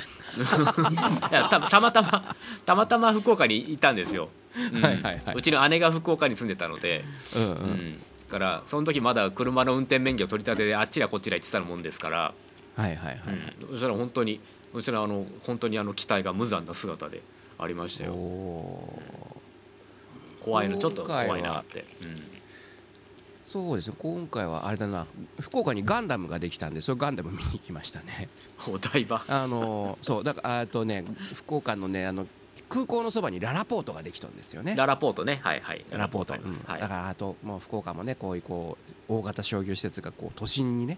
[1.49, 4.81] たたまたまたまたま福岡にいたんですよ、うん。
[4.81, 5.35] はいはいはい。
[5.35, 7.03] うちの姉が福岡に住んでたので、
[7.35, 7.53] うんううん。
[7.55, 12.33] んだからその時まだ車の運転免許取り立てであっちらこっちら行ってたもんですから、
[12.77, 13.19] はいはいはい、
[13.61, 13.69] うん。
[13.71, 14.39] そしたら本当に
[14.71, 17.21] そしたらあの本当にあの機体が無残な姿で
[17.59, 18.13] ありましたよ
[20.43, 22.15] 怖いのちょっと怖いなって、うん。
[23.45, 25.07] そうですね今回はあれだな。
[25.39, 28.29] 福岡にガンダムができたんでそれガンダム見に行きましたね。
[28.67, 29.23] お台場。
[29.27, 30.23] あのそう。
[30.23, 32.27] だからあとね福岡のねあの
[32.69, 34.75] 空港のそばにララポートができたんですよね。
[34.75, 35.41] ララポートね。
[35.43, 35.85] はいはい。
[35.89, 36.81] ララポート、ありますはいうん。
[36.81, 38.77] だからあともう福岡もねこういうこ
[39.09, 40.97] う大型商業施設がこう都心にね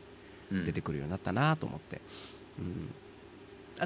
[0.52, 0.66] うん。
[0.66, 2.02] 出てくるようになったなと思って、
[2.60, 2.88] うん、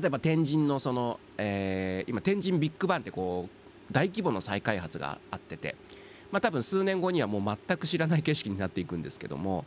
[0.02, 3.57] 例えば天神のその、えー今天神ビッグバンってこう
[3.92, 5.76] 大規模の再開発があってて
[6.32, 9.66] まあ多分数年後にはもう全く知らない景色になっていくんですけども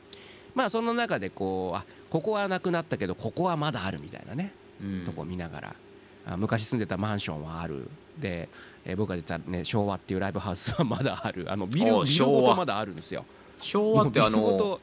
[0.54, 4.52] まあその中でこうあここはなくなったけどここはまだあるみたいなね
[4.82, 5.04] うん。
[5.04, 5.76] とこを見ながら
[6.26, 7.88] あ昔住んでたマンションはある。
[8.18, 8.48] で、
[8.84, 11.50] えー僕が出た、ね、昭和っていうライブハウスはまだある。
[11.50, 13.24] あのビルおビルごとまだあるんですよ。
[13.60, 14.80] 昭和ってあのと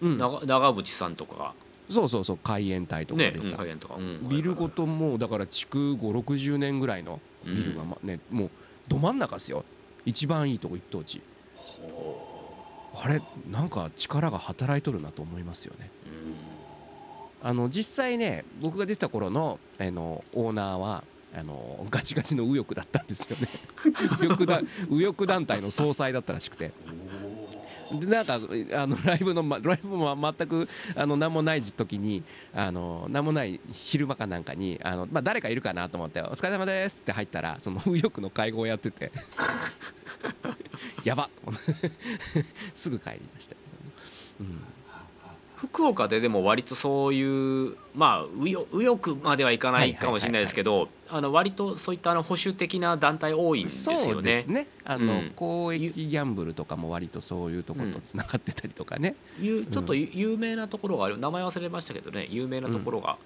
[0.00, 1.36] うん、長長渕さんとか。
[1.36, 1.52] が
[1.88, 4.28] そうそうそう海援隊とかねでした、うんうん。
[4.28, 8.50] ビルごともうだから築560年ぐらいのビルが、まねもう
[8.88, 9.64] ど真ん中ですよ。
[10.04, 11.22] 一番いいとこ一等地。
[12.94, 15.90] あれなんか力が働いとるなと思いますよね。
[17.42, 21.02] あの実際ね僕が出てた頃のあのオーナーは
[21.34, 23.92] あのガチガチの右翼だったんですよね。
[24.20, 26.72] 右翼だ右翼団体の総裁だったらしくて
[28.00, 32.22] でなんかあのライブのまライブも全くあの何もない時に
[32.54, 39.12] あの何もない昼間かなんかにあの、まあ、誰かいるかなと思って「お疲れ様です」って入ったらその右翼の会合をやってて。
[41.04, 41.24] やば。
[41.24, 41.28] っ
[42.74, 43.60] すぐ帰りましたけ
[44.40, 44.56] どね、
[45.62, 54.12] 福岡ででも割とそういうまあ右翼まではいかないかもしれないですけどあの割とそういったあの保守的な団体多いんうん、ですよね。
[54.12, 54.66] そうですね。
[54.82, 55.32] あの、うん。
[55.36, 63.18] 公益ギャンブルとかも割とそういうところとつながってたりとかね、ゆちょっとゆ有名なところがある名前忘れましたけどね有名なところが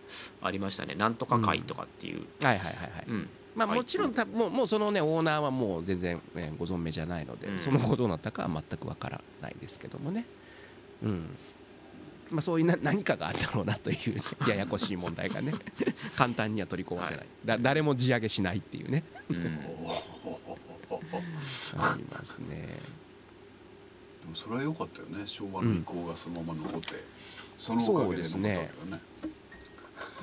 [0.43, 3.29] ありましたね、なんとか会とかっていう、はいはいはいはい、うん。
[3.55, 3.79] まあ、はい。
[3.79, 7.59] もちろんたもうもうそのねオーナーはもう全然、ね、ご存命じゃないので、うん。
[7.59, 10.27] その後どうなったかは全くわからないですけどもね、
[11.03, 11.37] うん
[12.31, 15.55] まあ、そういうな何かがあったろうなというね、 ややこしい問題がね
[16.17, 17.27] 簡単には取り壊せない、はい。
[17.45, 19.05] だ誰も地上げしないっていうね。
[19.31, 19.59] うん。
[21.79, 22.79] ありますね。
[24.23, 25.23] でもそれは良かったよね。
[25.27, 26.95] 昭和の意向がそのまま残って、
[27.59, 29.01] そのおかげで残ったわけよね。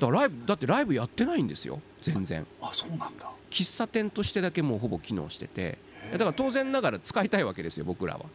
[0.00, 1.80] からライブだってライブやってないんですよ。
[2.02, 2.46] 全然。
[2.60, 3.30] あそうなんだ。
[3.50, 5.78] 喫茶店としてだけもうほぼ機能してて
[6.18, 8.26] だから当然ながら使いたいわけですよ僕らは。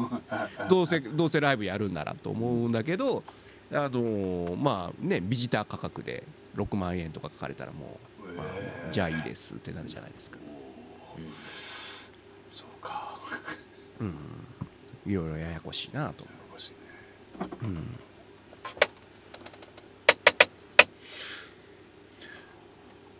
[0.68, 3.22] どうせどうせライブやるんならと思うんだけど
[3.72, 6.24] あのーまあねビジター価格で
[6.56, 8.46] 6万円とか書かれたらもう、まあ
[8.90, 10.38] じゃあいいですってなるじゃないですか。
[12.50, 13.18] そうか。
[14.00, 14.14] うん。
[15.06, 16.24] いろいろややこしいなと。
[16.24, 17.48] ややこしいね。
[17.62, 17.98] うん。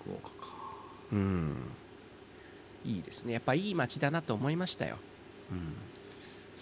[0.01, 0.55] 福岡か。
[1.13, 1.57] うん
[2.85, 3.33] いいですね。
[3.33, 4.97] やっぱいい街だなと思いましたよ、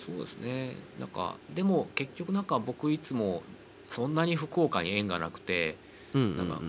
[0.07, 0.73] そうですね。
[0.99, 3.43] なんかでも結局なんか僕いつも
[3.91, 5.77] そんなに福岡に縁がなくて
[6.15, 6.61] うん、うんなんか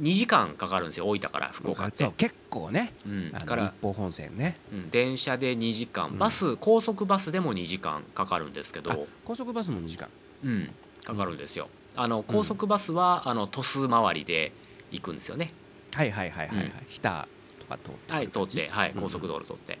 [0.00, 2.04] 2時間かかるんですよ大分から福岡って。
[2.04, 2.94] そう結構ね。
[3.06, 4.56] うん、あのから一、方本線ね。
[4.72, 6.08] うん、電車で2時間。
[6.08, 6.18] うん。
[6.18, 10.08] バス高速バスでも2時間かかるんですけあど、高速バスも2時間。
[10.42, 10.70] うん、
[11.04, 11.68] かかるんですよ。
[11.96, 14.52] あの高速バスはあの鳥栖周りで
[14.90, 15.52] 行くんですよね。
[15.94, 16.72] はいはいはいはいはい、うん。
[16.88, 17.39] 日田と
[17.70, 19.00] か通ってはい通って、はい、うん。
[19.00, 19.78] 高速道路通って、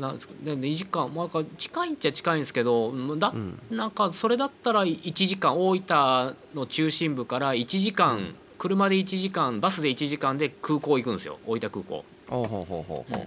[0.00, 3.60] なんですで2時間まあ近いっちゃ近いんですけどうんだうん。
[3.70, 11.38] なんかそれだったら1時間大分の中心部から1時間車で1時間バスで1時間で空港行くんですよ。
[11.46, 12.04] 大分空港。
[12.28, 13.12] ほうほうほうほう。
[13.12, 13.18] だ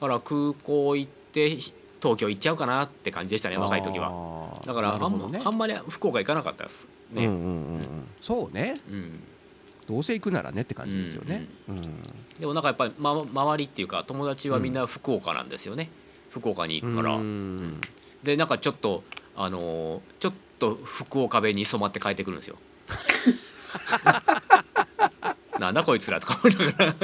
[0.00, 1.56] から空港行って
[2.02, 4.10] 東京行っちゃうかなって感じでしたね若い時は。
[4.10, 5.40] はだからあん,、ね。
[5.44, 7.80] あんまり福岡行かなかったですね、うんうんうんうん。
[8.20, 8.74] そうね。
[8.90, 9.20] うん
[9.86, 11.46] どうせ行くならねって感じですよね。
[11.68, 11.82] うん
[12.38, 15.88] でもなんかやっぱり、ま、周りっていうか友達はみんな福岡なんですよね、
[16.30, 17.80] 福岡に行くから、うん。
[18.22, 22.56] でなんかちょっとあのーちょっと福岡弁に染まって帰ってくるんですよ。
[25.58, 26.92] なんだこいつらとか思いながら。
[26.92, 26.96] い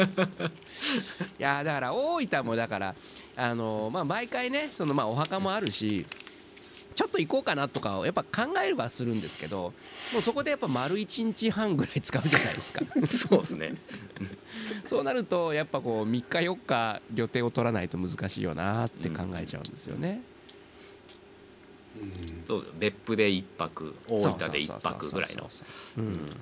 [1.38, 2.94] やだから大分もだから
[3.36, 6.04] あのまあ毎回ねそのまあお墓もあるし
[6.92, 9.72] ちょっと行こうかなとかをやっぱ考えはするんですけど
[10.12, 12.84] もうそこでやっぱ丸1日半ぐらい使うじゃないですか。
[13.06, 13.74] そうですね。
[14.84, 20.22] そうなるとやっぱこう3日4日旅程を取らないと難しいよなって考えちゃうんですよね。
[22.00, 22.44] うん。
[22.46, 25.50] そう別府で一泊大分で一そうそうそうそう泊ぐらいの
[25.98, 26.36] うん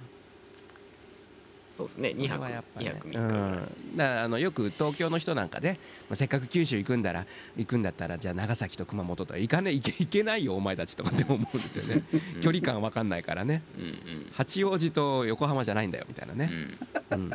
[1.80, 2.14] そうですね。
[2.14, 3.96] 2泊やっぱ2ね泊3日ぐらい、うん。
[3.96, 7.24] だからあのよく東京の人なんかで、まあ、せっかく九州行くんだら
[7.56, 12.02] 行くんだったらじゃあ長崎と熊本とか行かね行け行けないよお前たちとかって思うんですよね。
[12.42, 13.62] 距離感わかんないからね。
[13.78, 13.96] うんうん。
[14.32, 16.52] 八王子と横浜じゃないんだよみたいなね、
[17.12, 17.20] うん。
[17.20, 17.30] うん、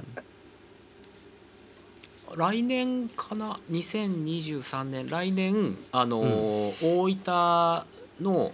[2.37, 5.09] 来年かな？2023年。
[5.09, 7.85] 来年あのー、大分
[8.21, 8.51] の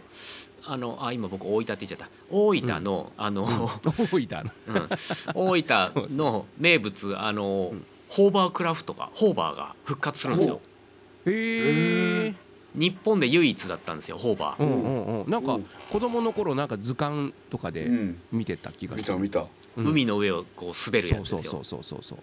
[0.65, 2.10] あのあ今僕大分って言っちゃった。
[2.30, 3.47] 大分の、あの、大
[4.08, 4.28] 分。
[4.30, 4.89] のうん。
[5.34, 7.86] 大分の 名物あの、うん。
[8.10, 10.60] ホーバークラフトがホーバーが復活するんですよ。
[11.26, 12.34] へえ
[12.76, 15.32] 日本で唯一だったんですよホーバー、うんうんうん。
[15.32, 15.60] なんかう。
[15.60, 18.21] ん子供の頃なんか図鑑とかでうん。
[18.32, 19.52] 見てた気がする、見た見た。
[19.78, 19.88] うん。
[19.88, 21.39] 海の上をこう滑るやつですよ。
[21.41, 22.17] そうそうそうそうそう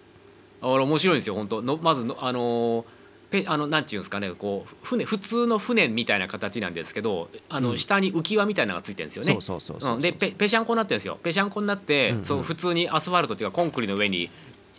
[0.61, 0.73] そう。
[0.73, 1.61] あれ面白いんですよ本当。
[1.61, 2.85] のまずのあのー
[3.29, 7.77] ペあのなんていうんですかねこう船普通の船みたいな形なんですけどあの、うん。
[7.77, 9.33] 下に浮き輪みたいなのがついてるんですよね。
[9.33, 9.97] そうそうそうそうう。
[9.99, 10.01] ん。
[10.01, 11.17] でペペシャンコになってるんですよ。
[11.21, 12.25] ペシャンコになって、うんうん。
[12.25, 14.29] そう普通にアスファルトっていうかコンクリの上に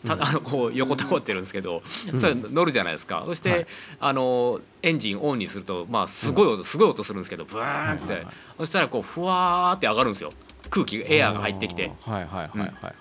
[0.07, 0.25] た、うん。
[0.25, 1.83] あのこう横たわってるんですけど、
[2.13, 2.21] うん。
[2.21, 3.23] それ乗るじゃないですか。
[3.27, 3.67] そして、はい。
[4.01, 8.35] あのエンジンオンにするとまあすごい音、すごい音するんですけどブワーンって、はいはいはい。
[8.59, 10.33] そしたらこうふわーって上がるんですよ
[10.69, 11.91] 空気エアーが入ってきて。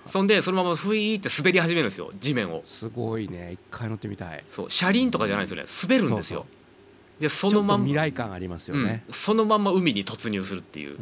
[0.06, 2.62] そんでそのままふいーって滑り始めるんですよ地面を。
[2.64, 3.52] すごいね。
[3.52, 4.44] 一回乗ってみたい。
[4.50, 4.70] そう。
[4.70, 5.98] 車輪とかじゃないですよね。
[5.98, 6.46] 滑るんですよ。
[7.20, 10.96] でそのまんま未来感ありますよね、うん、そのまんま海に突入するっていう、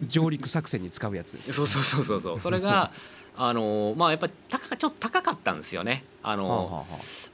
[0.00, 0.08] うん。
[0.08, 1.52] 上陸作戦に使うやつです。
[1.52, 2.20] そうそうそうそう。
[2.20, 2.40] そう。
[2.40, 2.90] それが
[3.38, 6.04] あのーまあやっぱりちょっと高かったんですよね。
[6.22, 6.86] あの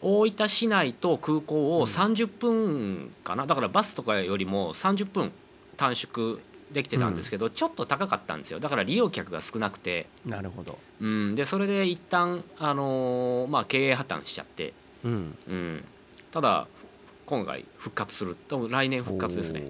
[0.03, 5.33] 大分市内と空港をうん30分かなだからバスとかよりも30分
[5.77, 6.39] 短縮
[6.73, 8.61] できてたんですけど、ちょっと高かったんですよ。
[8.61, 10.79] だから利用客が少なくて、なるほど。
[11.01, 14.73] うん、でそれで一旦あのーまあ経営破綻しちゃって、
[15.05, 15.39] うん。
[15.49, 15.85] うん、
[16.31, 16.67] ただ
[17.27, 18.37] 今回復活する。
[18.49, 19.65] 多分来年復活ですね。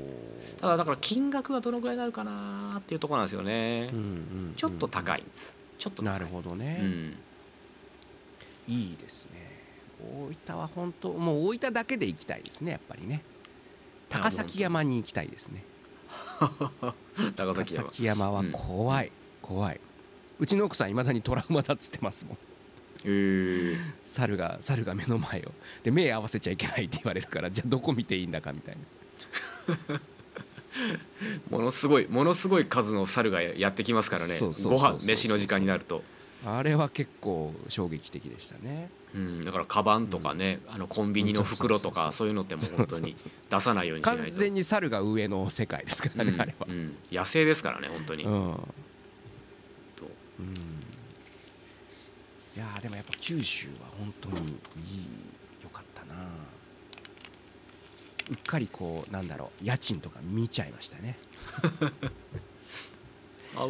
[0.61, 4.09] ただだから金額がどのぐらいになるかなっていうところなんですよね、うんうんう
[4.51, 5.55] んちょっと高いんです。
[5.79, 7.15] ちょっとなるほどね、うん。
[8.69, 9.51] いいですね。
[10.01, 13.23] 大分は本当もう大分だけで行きたいですねやっぱりね。
[14.09, 15.65] 高崎山に行きたいですね
[16.49, 16.95] 高
[17.37, 17.89] 高崎山。
[17.89, 19.81] 崎山は怖い、怖い。
[20.39, 22.35] うちの奥さんいまだにトラウマだっつってますもん。
[22.35, 22.39] へ
[23.05, 25.53] え猿が猿が目の前を。
[25.83, 30.01] で目合わせちゃいけないって言われるからじゃあどこ見ていいんだかみたいな。
[31.51, 34.39] ものすごいものすごい数の猿がやってきますからね。
[34.41, 36.03] ご飯飯の時間になると
[36.45, 38.91] あれは結構衝撃的でしたね。
[39.15, 43.15] うん、だからカバンとかね、あのコンビニの袋とかそういうのってもう本当に
[43.51, 44.23] 出さないようにしないと。
[44.25, 46.97] 完全に猿が上の世界ですからね、うんあれは、うん。
[47.13, 48.33] 野生ですからね本当に、うん。
[48.33, 48.63] うん、と
[52.57, 54.53] いやーでもやっぱ九州は本当にいい
[55.63, 56.15] よかったな。
[58.31, 61.19] うっかりこうなんだろう家賃とか見ちゃいましたね。
[61.83, 61.93] あ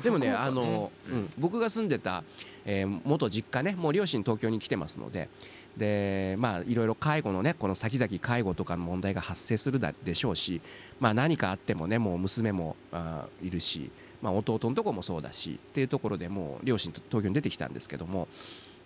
[0.03, 2.23] でもねあの、うん、僕が住んでた、
[2.64, 5.29] えー元実家ねもう両親東京に来てますので
[5.77, 10.61] でまあいろいろ介護のねこの先々介護とかの問題が発生するだでしょうし、
[11.01, 13.90] まあ、何かあってもねもう娘もあーいるし、
[14.21, 18.29] まあ、弟のとこもそうだしっていうところでもう両親と東京に出てきたんですけども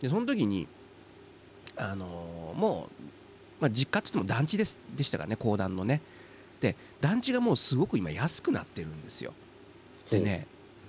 [0.01, 0.69] でその時に
[1.77, 3.03] あのーもう、
[3.61, 6.01] まあ、実家っつっても団地ですでしたからね公団のね。
[6.61, 9.35] で団地がもうすごく今安くなってるんですよ。
[10.11, 10.47] でね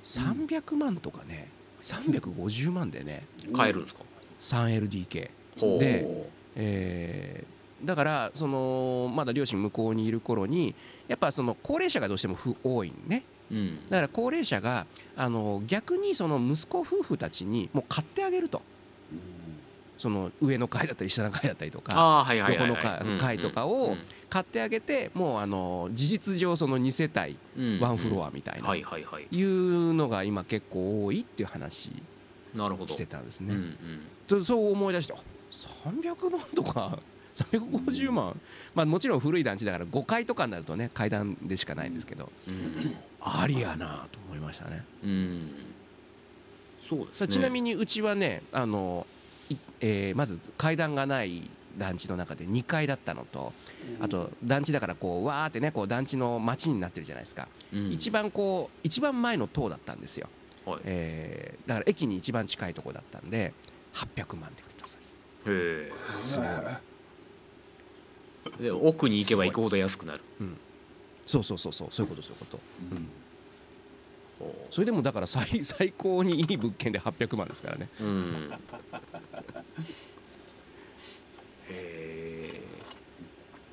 [0.08, 1.50] 300万とかね
[1.84, 4.02] 350万でね買えるんですか
[4.40, 5.80] ？3LDK ほう。
[5.80, 6.08] で
[6.56, 10.74] えーだからそのまだ両親向こうにいる頃に
[11.08, 13.22] やっぱその高齢者がどうしてもふ多いね。
[13.52, 13.76] うん。
[13.88, 18.64] だから高齢者があの逆にその息子夫婦たちにもう買ってあげると。
[20.00, 23.96] その上の階だったり下の階だったりとか横の階とかを
[24.30, 28.68] 買ってあげてもうあの事実上その2世帯ワンフロアみたいな。
[28.68, 31.92] はいうのが今結構多いっていう話
[32.54, 32.94] なるほど。
[32.94, 33.54] してたんですね。
[33.54, 33.78] ん
[34.28, 35.18] とそう思い出してあ
[35.52, 37.00] 300万とか
[37.36, 38.40] 350万？
[38.74, 42.96] まあもちろん古い団地だから5階とかになるとね階段でしかないんですけどうん。
[43.22, 44.84] ありやなと思いましたね。
[45.04, 45.52] うん。
[46.90, 47.28] そうですね。
[47.28, 49.06] ちなみにうちはねあの、
[49.50, 53.54] いえーまず階段がない団地の中で2階だったのと
[54.00, 57.92] あと団地だからこうわーってねこう団地の街になってるじゃないですか、うん。
[57.92, 60.28] 一番こう一番前の塔だったんですよ、
[60.66, 60.80] はい。
[60.86, 63.54] えーだから駅に一番近いとこだったんで
[63.94, 65.06] 800万で売れたそうで
[66.24, 66.40] す。
[66.40, 66.42] へ
[68.60, 70.22] えで奥に行けば行くほど安くなる。
[71.26, 72.60] そうそうそうそうそういうことそういうこと。
[74.40, 77.90] ほそれでもだから最最高にいい物件で800万ですからね。
[78.00, 78.04] う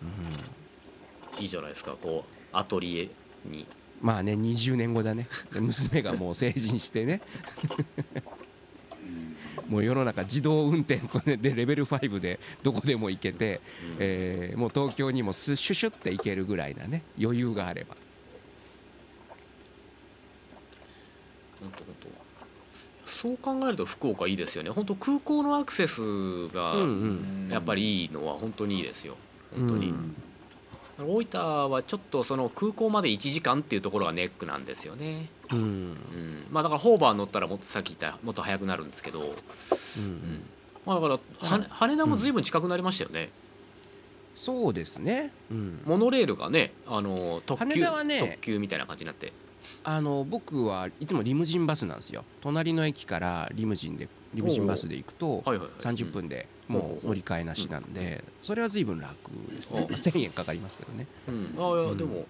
[0.03, 1.43] うん。
[1.43, 3.11] いいじゃないですかこうアトリエ
[3.45, 3.67] に。
[4.01, 5.27] まあね20年後だね。
[5.53, 7.21] で娘がもう成人してね。
[9.69, 11.01] もう世の中自動運転
[11.39, 13.61] でレベル5でどこでも行けて、
[13.99, 17.97] えーもう東京にもスシュシュって行けるぐらいなね余裕があれば。
[21.61, 22.24] 本当本当
[23.25, 24.69] そう考えると福岡いいですよね。
[24.69, 29.17] 本当空港のアクセスがうんやっぱりいいのは本当にいいですよ。
[29.57, 30.15] 本当に、うん
[30.97, 35.59] 大分はちょっとその空港まで1時間っていうところがネックなんですよね、うん。
[35.59, 40.43] うん、まあだからホーバー乗ったらもっとさっき言ったもっと速くなるんですけど、うん。
[40.87, 43.31] まあ、だからは羽田も随分近くなりましたよね、
[44.37, 49.33] そうですね、うん、モノレールがねあの特急ね特急みたいな感じになって
[49.83, 52.25] あの僕はいつもリムジンバスなんですよ。
[52.41, 55.69] 隣の駅からリムジンでリムジンバスで行くとはいはいはい。
[55.81, 56.77] 30分でうん。
[56.77, 59.15] もう乗り換えなしなんでそれは随分楽
[59.51, 59.91] ですね、うん。
[59.91, 61.07] まあ、1000円かかりますけどね。
[61.29, 61.99] うん、あいやうん。
[61.99, 62.27] でも、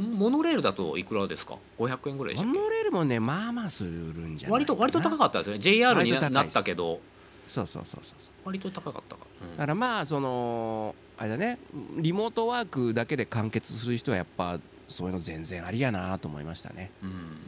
[0.00, 3.90] んモノレールだといくらですか？500円ぐらいモノレールもねまあまあする
[4.28, 5.58] んじゃない割と割と高かかったですよね。
[5.60, 7.00] JR になったけど。
[7.46, 8.32] そうそうそうそうそう。
[8.44, 9.50] 割と高かったか、うん。
[9.52, 11.58] だからまあそのあれだね。
[11.98, 14.58] リモートワークだけで完結する人はやっぱ
[14.92, 16.90] そういうの全然ありやなと思いましたね。
[17.02, 17.38] うん。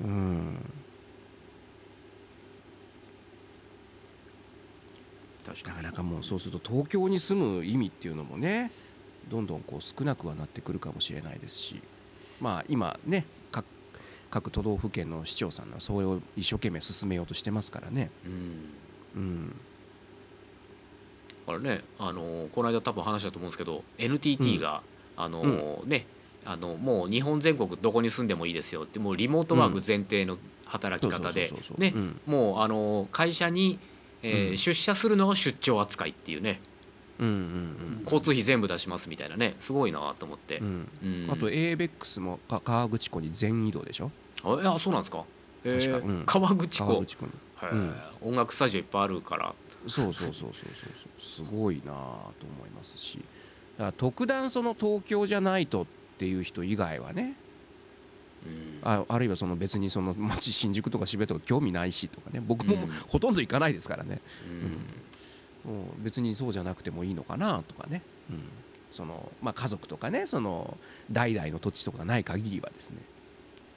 [0.00, 0.58] うん
[5.66, 8.70] なかなかもうそうすると東京に住む意味っていうのもね
[9.28, 11.82] どんどんこう少なくはなってくるかもしれないですし
[12.40, 13.64] まあ今ね各
[14.30, 18.10] 各都道府県の市長さんはそれを一生懸命進めようとしてますからね。
[18.24, 18.64] うん。
[19.14, 19.56] うん。
[21.46, 24.82] あれねあのこの間多分話したと思うんですけど NTT が、
[25.16, 26.06] あのね
[26.44, 31.52] あのもう日本全国どこに住んでもいいですよってもうリモートワーク前提の働き方で
[32.26, 33.78] もうあの会社に、
[34.22, 36.60] え出社するのが出張扱いっていうね。
[37.20, 39.54] うんうん交通費全部出しますみたいなね。
[39.60, 40.58] すごいなと思って。
[40.58, 40.88] う、ん。
[41.04, 41.28] うん。
[41.30, 44.10] あと ABEX もか川口湖に全移動でしょ？
[44.42, 45.24] あいやそうなんですか,、
[45.62, 46.06] えー確か。
[46.08, 46.22] うん。
[46.26, 47.04] 川口湖。
[48.22, 49.54] 音楽スタジオいっぱいあるから。
[49.86, 50.52] そうそうそうそうそう。
[50.52, 53.18] そうすごいなと思いますし。
[53.78, 55.86] だから特段その東京じゃないとっ
[56.22, 57.34] ていう人以外はね。
[58.46, 58.80] うん。
[58.82, 62.40] ああるいはその別にその町新宿とか渋谷とか興味ないしとかね。
[62.40, 62.90] 僕もうん。
[63.08, 64.20] ほとんど行かないですからね、
[65.66, 65.72] うん。
[65.72, 68.42] もう別にそうじゃなくてもいいのかなとかね、うん。
[68.92, 70.76] そのまあ、家族とかねその
[71.10, 72.98] 代々の土地とかない限りはですね。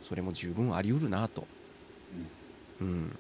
[0.04, 1.48] それも十分あり得るなと、
[2.80, 3.18] うん。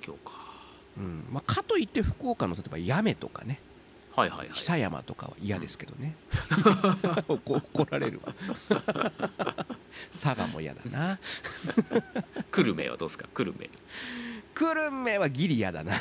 [0.00, 0.32] 京か。
[0.96, 1.24] うん。
[1.30, 3.58] まあ、かといって福岡の例えば八女とかね
[4.16, 4.48] はいはいはい。
[4.50, 6.14] 久山とかは嫌ですけどね。
[7.28, 8.34] 怒 怒られるわ。
[10.12, 11.18] 佐賀も嫌だな。
[12.52, 13.26] 久留米はどうですか？
[13.34, 13.68] 久留米。
[14.54, 15.94] 久留米はギリ嫌だな。
[15.98, 16.00] やっ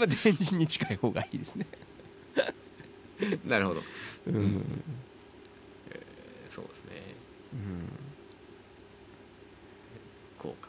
[0.00, 1.66] ぱ天神に近い方がいいですね。
[3.44, 3.82] なるほど。
[4.28, 4.84] うん、うん
[6.50, 6.92] そうですね。
[10.38, 10.68] こうか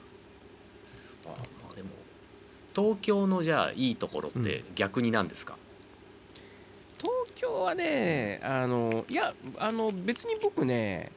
[1.28, 1.90] あまあでも
[2.78, 5.56] 東京のじゃあいいところって逆になんですか、
[6.98, 11.12] 東京はねあのいやあの別に僕ね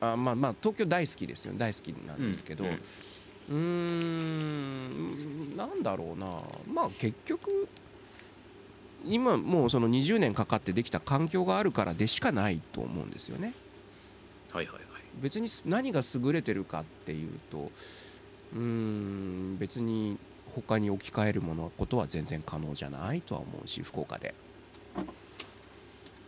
[0.00, 1.52] あまあまあ東京大好きですよ。
[1.56, 2.76] 大好きなんですけど、ううん。
[3.50, 6.26] ーんなんだろうな。
[6.72, 7.68] まあ結局
[9.04, 13.52] 今もうその20年かかってできた環境があるからでしかないと思うんですよね。
[14.52, 14.82] はいはいはい。
[15.20, 17.70] 別に何が優れてるかっていうと
[18.54, 20.16] うーん別に
[20.62, 24.34] 他に置き換えるものことは全然可能じゃないとは思うし福岡で。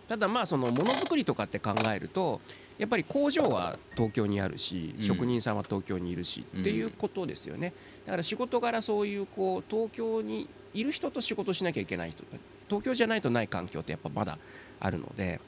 [0.08, 2.40] ただまあそのものづくりとかって考えると
[2.78, 5.02] やっぱり工場は東京にあるしうん。
[5.02, 7.72] 職人さんは東京にいるしっていうことですよね。
[8.06, 12.24] だから仕事柄そういうこう東京にいる人と仕事しなきゃいけない人
[12.68, 14.38] 東京じゃないとない環境ってやっぱまだ
[14.80, 15.40] あるので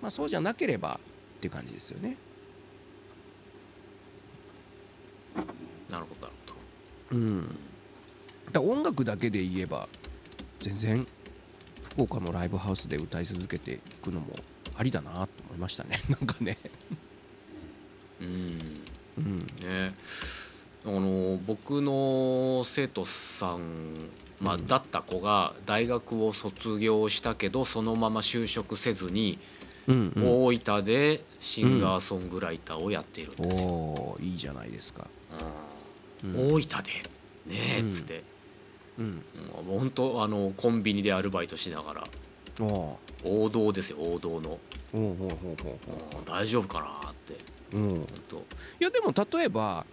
[0.00, 1.00] まあそうじゃなければ
[1.38, 2.16] っていう感じですよね。
[5.90, 7.16] なるほどなるほど。
[7.16, 7.56] うん、
[8.60, 9.88] 音楽だけで言えば
[10.60, 11.06] 全然
[11.90, 14.34] 福岡のライブハウスで歌い続けていくのも
[14.76, 16.00] ありだなと思いましたね。
[16.08, 16.58] なんかね、
[18.20, 18.58] うん。
[19.18, 19.94] うん、ね。
[20.84, 24.66] あの僕の生徒さん、まあ、うん。
[24.66, 29.38] だった子が大学を卒業したけどそのまま就職せずに
[29.86, 30.44] うんうん。
[30.46, 33.66] 大分でシンガーソングライターをやっているんですよ。
[33.66, 35.06] おーいいじゃないですか、
[36.24, 36.48] ううん。
[36.48, 36.92] ん大分で？
[37.46, 38.24] ねえっつって、
[38.98, 39.24] うん、
[39.66, 42.04] もう本当あのコンビニでアルバイトしながら。
[43.24, 44.58] 王道ですよ王道の。
[44.92, 45.78] おうほうほうほ
[46.18, 47.34] うん大丈夫かなって。
[47.76, 47.90] ううん。
[47.90, 48.44] い本当。
[48.78, 49.86] やでも例えば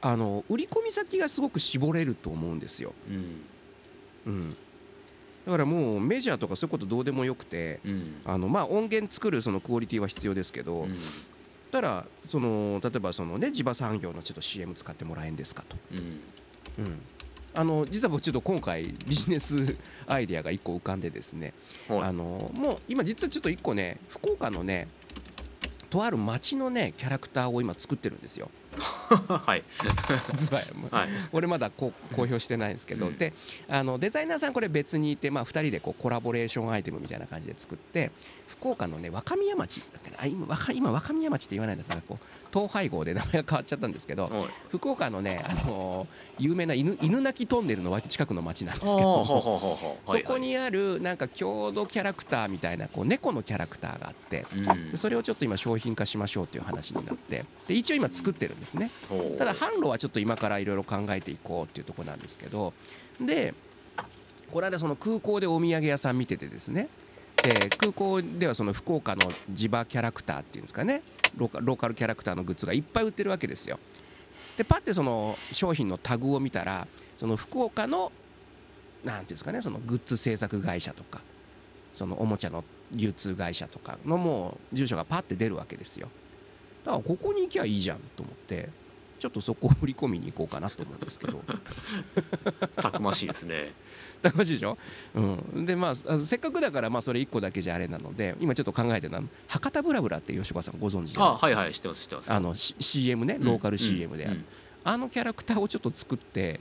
[0.00, 3.42] あの売り込み先がすごく絞れると思うんですよ、うん。
[4.26, 4.56] うん、
[5.44, 8.22] だからもうメジャーとかそういうことどうでもよくてうん。
[8.24, 10.94] あのまあ音源作るそのクオリティは必要ですけど、うん。
[11.70, 15.98] たらその例えばそのね地場産業のちょっと CM 使ってもらえんですかと、うん。
[16.84, 17.00] うん、
[17.56, 19.76] あの実は僕ちょっと今回ビジネス
[20.06, 21.54] アイデアが1個浮かんでですね、
[21.88, 22.00] はい。
[22.02, 24.88] あのもう今実はちょっと1個ね福岡のね
[25.88, 28.50] とある町のねキャラクターを今作ってるんですよ。
[29.46, 29.64] はい。
[30.28, 31.08] 実ははい。
[31.32, 33.16] 俺まだこう公表してないんですけど、うん。
[33.16, 33.32] で
[33.68, 38.10] あのデザイナーさんこれ別にいて、まあ、2人でこうコラボレーションアイテムみたいな感じで作って
[38.48, 40.18] 福岡のね若宮町だっけな。
[40.20, 44.44] あ今若今若宮町って言わないんだったらこう統廃合で名前が変わっちゃったんですけどはい。
[44.70, 49.32] 福岡のね、あのー有名な犬犬鳴トンネルの近くの町なんですけどそ
[50.22, 54.90] こにあるなんか郷土キャラクターみたいなこう猫のキャラクターがあってうん。
[54.90, 58.90] でそれをちょっと今商品化しましょうっていう話になってで一応今作ってるんですね。
[59.38, 62.74] ただ販路はちょっと今からいろいろ考えていこうっていうところなんですけど
[63.20, 63.54] で
[64.52, 66.88] この間その空港でお土産屋さん見ててですね
[67.42, 71.02] で空港ではその福岡の地場キャラクターっていうんですかね
[71.36, 73.78] ローカローカルキャラクターのグッズがいっぱい売ってるわけですよ。
[74.56, 76.86] でパッてその商品のタグを見たら
[77.18, 78.10] その福岡の
[79.04, 81.20] なんていうんですかねそのグッズ制作会社とか
[81.94, 86.08] そのおもちゃの流通会社とかのもう住所がパッて出るわけですよ。
[86.84, 88.68] だからここに行きゃいいじゃんと思って。
[89.18, 91.42] ちょっとそこを振り込みに行こうかなと思うんですけど。
[92.76, 93.72] たくましいですね。
[94.22, 94.78] 楽しいでしょ、
[95.14, 95.20] う
[95.60, 102.32] ん、でまああせっかくだからまあそれ1個だけじゃあれなので今ちょっと考えてるのは博多ブラブラって吉岡さんご存知ですはいはい知ってます知ってます。
[102.32, 103.36] あの C- CM ね？
[103.38, 104.44] ローカル CM である、うん
[104.88, 106.60] あのキャラクターをちょっと作って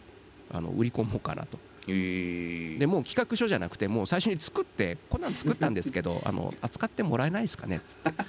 [0.52, 1.60] あの売り込もうかなと。
[1.86, 7.78] でもう企画書じゃなくてもう最初に作ってこんなん作ったんですけどあの扱ってもらえないですかね？
[7.78, 8.20] っつって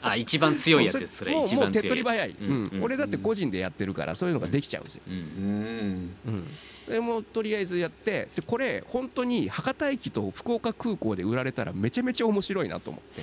[0.00, 1.88] あ一番強いやつですそれもうもう手っ一番強いやつ。
[1.88, 2.36] 取り早い、
[2.82, 5.14] 俺だって個人でやってるからそういうのができちゃうんですよ、うん。
[5.14, 6.10] うん。
[6.26, 6.46] うん、
[6.88, 13.22] でもうとりあえずやってでこれ本当に博多駅と福岡空港で売られたらめちゃめちゃ面白いなと思って。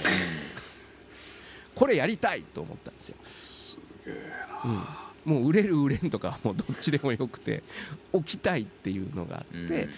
[1.75, 4.15] これやりたいと思ったんですよ、すげえ
[4.65, 7.63] うん、もう売れる売れんとかはもうどっちでもよくて
[8.11, 9.65] 置きたいっていうのがあうん。
[9.65, 9.89] って、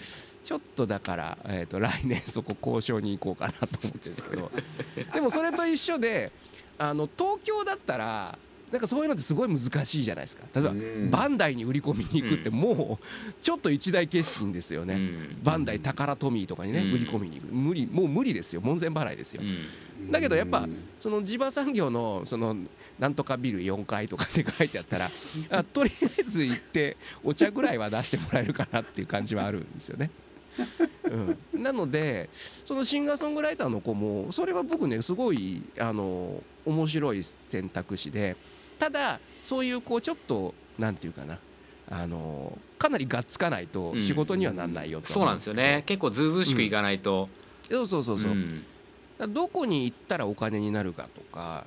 [0.46, 4.52] ちょっとだから、えー、と来年 そこ交渉に行こうかなと思ってるんですけど。
[5.12, 6.30] でもそれと一緒で
[6.78, 8.38] あの東京だったら
[8.70, 10.44] なんかそういうのってすごい難しいじゃないですか。
[10.54, 11.10] 例えばうん。
[11.10, 13.04] バンダイに売り込みに行くってもう
[13.42, 15.38] ちょっと一大決心ですよね、うん。
[15.42, 16.92] バンダイタカラトミーとかにね、うん。
[16.92, 17.52] 売り込みに行く。
[17.52, 18.60] 無理もう無理ですよ。
[18.62, 20.10] 門前払いですよ、うん。
[20.12, 20.68] だけどやっぱ
[21.00, 22.56] その地場産業のその
[23.00, 25.08] なんとかビル4階とかって書いてあったら
[25.50, 30.10] あとりあえず行ってお茶ぐらいは出してもらえるかなっていう感じはあるんですよね。
[31.52, 32.28] うん、なので
[32.64, 38.36] そのシンガーソングライターの子もそれは僕ねすごいあの面白い選択肢で
[38.78, 41.38] ただそういうこうちょっとなんていうかな
[41.88, 45.84] あのかなりがっつかないと仕事にはなんないよとそうなんですよね。
[45.86, 47.28] 結構ずうずうしくいかないと、
[47.70, 48.64] そうそうそうそう、ん。
[49.32, 51.64] どこに行ったらお金になるかとか、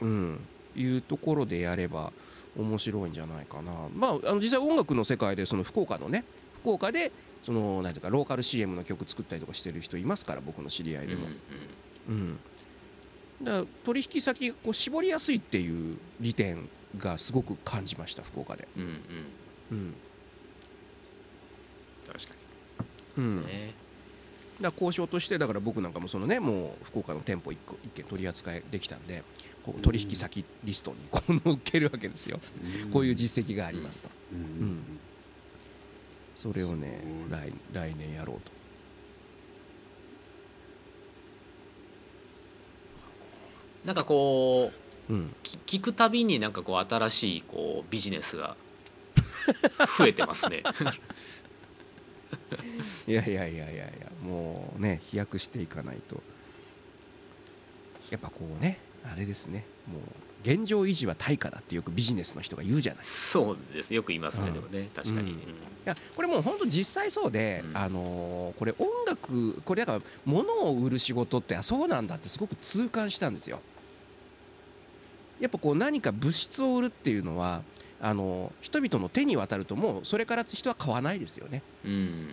[0.00, 0.40] うん、
[0.76, 2.12] いうところでやれば
[2.58, 6.24] 面白いんじゃないかな、まあ、あの実際音楽の世界でその福岡のね
[6.60, 7.12] 福岡で
[7.42, 11.26] そのなんていうかローカル CM の曲作ったりとかしてる人いますから僕の知り合いでも、
[12.08, 12.38] うん
[13.42, 18.88] だから取引先がこう絞りやすいっていう利点がすごく感じました福岡で、うんうん。
[18.88, 19.78] うん。
[19.78, 19.94] うん
[22.06, 22.34] 確か
[23.16, 23.40] うん。
[23.40, 23.74] にね。
[24.60, 29.24] だ交渉としてだから僕なんかもそのねもう福岡の店舗1個一件取り扱いできたんで
[29.64, 32.38] こう取引先リストにこう載っけるわけですよ。
[32.92, 34.08] こういう実績がありますと。
[34.32, 34.38] うん。
[34.38, 34.82] うん
[36.42, 38.50] それをね来来年やろうと。
[43.84, 44.72] なんかこ
[45.08, 45.32] ううん。
[45.44, 48.56] き聞くたびになんかこう新しいこうビジネスが
[49.96, 50.64] 増えてますね。
[53.06, 56.20] いやいやいやいやいやもうね飛躍していかないと。
[58.10, 60.02] やっぱこうねあれですねもう
[60.42, 63.04] 現状維持は対価だってよくビジネスの人が言うじゃない。
[63.04, 63.94] そうです。
[63.94, 64.88] よく言いますね、うんでもね。
[64.94, 65.38] 確かに、うん。
[65.38, 65.42] い
[65.84, 67.76] やこれもう本当実際そうで、うん。
[67.76, 73.60] あのーこれ音楽これだから物を売る仕事ってあそうなんだってすごく痛感したんですよ。
[75.40, 77.62] やっぱこう何か物質を売るっていうのは
[78.00, 81.62] あのー人々の手に渡るともうそれから人は買わないですよね。
[81.84, 82.28] うん。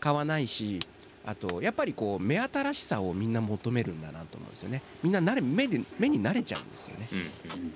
[0.00, 0.80] 買わないし
[1.24, 4.82] あとやっぱりこう目新しさをみんな求めるんだなと思うんですよね。
[5.02, 7.08] みんな慣れ目で目に慣れちゃうんですよね。
[7.12, 7.74] うんうん。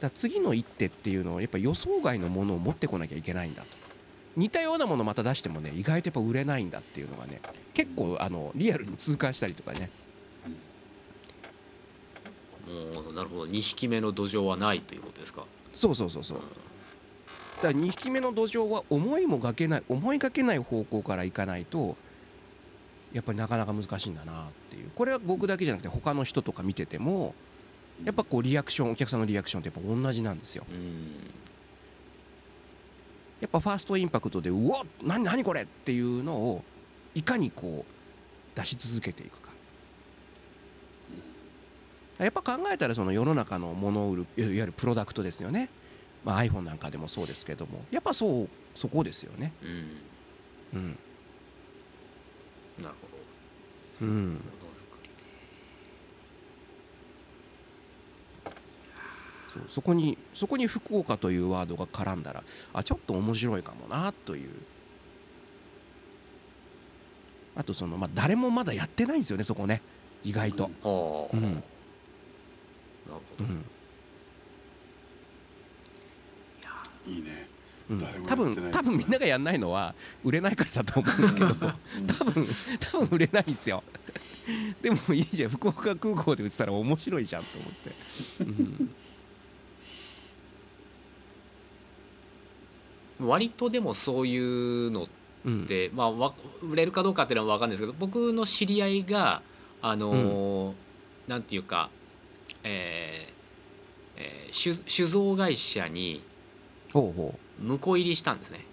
[0.00, 3.68] だ次の一手っていうのをやっぱ予想外のものを持ってこなきゃいけないんだと。
[4.36, 7.40] 似たようなものまた出してもね意外とやっぱ売れないんだっていうのがね
[7.74, 9.90] 結構あのリアルに痛感したりとかね。
[12.66, 15.44] もうなるほど2匹目の土壌はないということですか？
[15.72, 16.38] そうそうそうそう。
[16.38, 21.96] だから2匹目の土壌は思いもがけない思いがけない方向からいかないと
[23.12, 24.90] やっぱりなかなか難しいんだなっていう。
[24.94, 27.34] これは僕だけじゃなくて他の人とか見てても
[28.04, 30.64] やっぱこうリアクションお客さんのリアクションってやっぱ同じなんですよ。
[30.70, 31.12] うん。
[33.40, 36.64] やっぱファーストインパクトでうわ何何これっていうのを
[37.14, 39.48] いかにこう出し続けていくか。
[42.18, 45.68] やっぱ考えたらその世の中のものを売るいわゆるプロダクトですよね、
[46.24, 47.84] まあ、iPhone なんかでもそうですけども。
[47.92, 49.52] やっぱそうそこですよね。
[49.62, 49.66] う
[50.76, 50.80] ん。
[50.80, 50.98] うん
[52.82, 53.08] なるほ
[54.00, 54.06] ど。
[54.06, 54.42] うんものづく
[55.02, 55.08] り
[59.52, 64.50] そうそこにそこに福岡というワードが絡んだらあちょっと面白いかもなという。
[67.56, 69.82] あとその、まあ、誰もまだやってないんですよねそこね。
[70.22, 70.70] 意外と、は
[71.32, 71.42] あ、うん。
[71.42, 71.54] なる
[73.08, 73.46] ほど、う
[77.10, 77.12] ん。
[77.12, 77.47] いいね
[78.26, 82.46] 多分多分みんながやんないのは売れないからだと思うんですけど多分
[82.78, 83.82] 多分売れないんですよ。
[84.82, 85.50] でもいいじゃん。
[85.50, 88.90] 福岡空港で売ってたら面白いじゃんと思って、
[93.20, 93.28] うん。
[93.28, 95.06] 割とでもそういうのっ
[95.44, 95.66] うん。
[95.66, 99.40] て、まあ、わ売れるかどうかっていうのは分かんないですけど僕の知り合いが
[99.80, 100.74] あのー
[101.28, 101.90] なんていうか、
[102.64, 103.32] えー
[104.16, 106.22] えー酒酒造会社に
[106.92, 108.64] ほうほ婿入りしたんですね。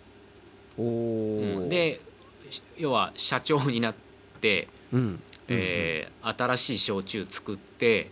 [0.78, 1.70] うん。
[1.70, 2.02] で
[2.50, 3.96] し要は社長になっ
[4.42, 5.20] て、うん。
[5.48, 8.10] えー新しい焼酎作って、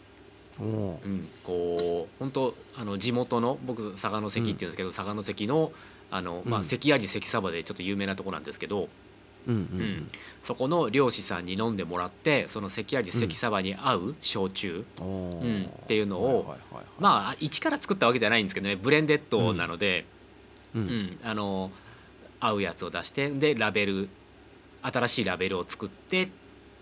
[0.59, 5.71] うんこう本当あの地元の僕佐賀関っていうんですけど、佐賀関の
[6.11, 8.87] あの、まあ、うん関味関サバでちょっと有名なとこなんですけど、
[9.47, 10.09] うんうんうん。
[10.43, 16.55] そこの漁師さんに飲んでもらってその関味関サバに合う焼酎、うんっていうのを
[16.99, 20.05] まあ一から作ったわけじゃないんですけどねブレンデッドなので、
[20.75, 20.85] ううん。
[20.85, 21.71] んあの
[22.39, 24.09] 合うやつを出してでラベル
[24.81, 26.29] 新しいラベルを作って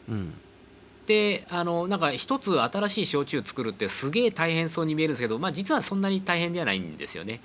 [0.10, 0.34] うん。
[1.08, 7.42] であのなんか一つ新しい焼酎作るってすげえ大変そうに見えるんですけど、まあ、実はそんなに大変ではないんですよね。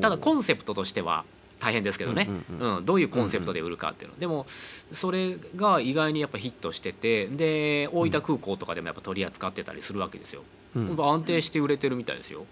[0.00, 1.24] ただコンセプトとしては
[1.60, 2.76] 大変ですけどね、ううんん。
[2.76, 2.84] うん。
[2.86, 4.46] どういうコンセプトで売るかっていうの、でも
[4.92, 10.42] それが意外にやっぱヒットしててで大分空港とかでもやっぱ取り扱ってたりするわけですよ、
[10.74, 10.86] うん。
[10.88, 12.44] やっぱ安定して売れてるみたいですよ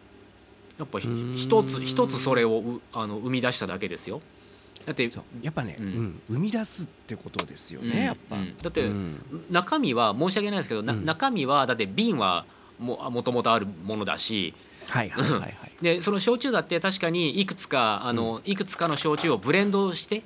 [0.79, 4.21] やっぱ一つ一つそれをうあの生み出しただけですよ。
[4.87, 5.11] だって
[5.43, 5.89] やっぱね、ううん。
[5.89, 8.05] ん生み出すってことですよね、うん。
[8.05, 8.57] やっぱ、うん。
[8.57, 9.21] だって、うん。
[9.51, 12.47] 中身は申し訳ないですけど、中身はだって瓶は
[12.79, 14.55] ももともとあるものだし。
[14.89, 15.55] はいはいはいはい。
[15.83, 20.23] でその焼酎だって確かにいくつかあの、いくつかの焼酎をブレンドして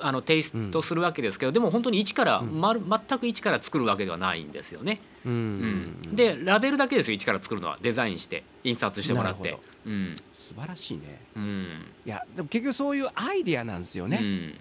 [0.00, 2.60] あのテイストするわけですけど、でも本当に一から、うん。
[2.60, 5.00] まる全く一から作るわけではないんですよね。
[5.24, 5.96] ううん。
[6.10, 7.78] んでラベルだけですよ一から作るのは。
[7.80, 9.58] デザインして印刷してもらって。
[9.86, 10.16] うん。
[10.32, 11.20] 素晴らしいね。
[11.36, 11.66] うん。
[12.04, 14.54] いやでも結局そういうアイデアなんですよね、うん。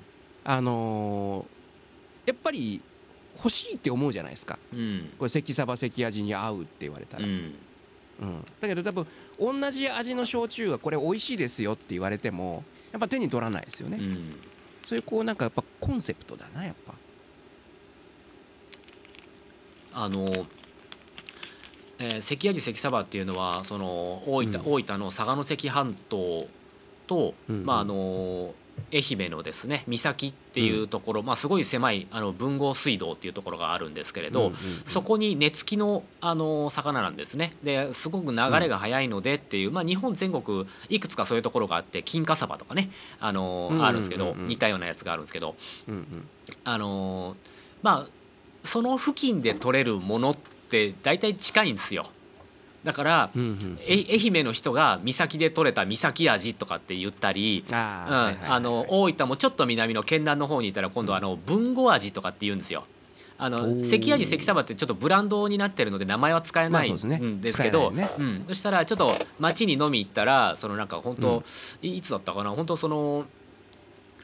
[0.43, 1.61] あのー
[2.27, 2.81] やっぱり
[3.35, 4.59] 欲しいって思うじゃないですか。
[4.71, 5.09] うん。
[5.17, 7.55] これ関サバ関味に合うって言われたら、うん。
[8.21, 8.45] うん。
[8.59, 9.07] だけど多分
[9.39, 14.35] 同じ味の焼酎がこれ美味しいですよって言われてもやっぱ手に取らないですよね、うん
[14.83, 16.93] そういうこうなんかやっぱコンセプトだなやっぱ。
[19.93, 20.47] あの、
[21.99, 24.73] えー関味関サバっていうのはその大分,、うん。
[24.73, 26.47] 大分の佐賀関半島
[27.07, 27.65] と、うんうん。
[27.65, 28.53] まああの
[28.93, 34.57] 愛媛のですね三崎っていうところ、まあ、すごい狭いあの文豪水道っていうところがあるんですけれど、うんうんうん。
[34.85, 37.53] そこに根付きのあの魚なんですね。
[37.63, 43.85] ですごく流れが速いのでっていう、まあ、日本全国いくつかそういうところがあって金華サバとかねあの、うんうんうんうん。
[43.85, 45.55] あるんですけど似たようなやつがあるんですけど
[45.87, 46.27] うんうん。
[46.63, 47.35] あの
[47.81, 48.21] まあ
[48.63, 52.05] その付近で取れるものって大体近いんですよ
[52.83, 62.85] だから、うんうんえ愛媛の人が三崎で取れた三崎味とかって言ったり、大分もちょっと南の県南の方にいたら今度はあの文後味とかって言うんですよ。
[63.37, 71.43] あの関味関サバってちょっとブランドになってるので名前は使えないんですけど、使えないようん、そしたらちょっと町に飲み行ったらそのなんか本当、
[71.81, 72.51] いいつだったかな？
[72.51, 73.25] 本当その。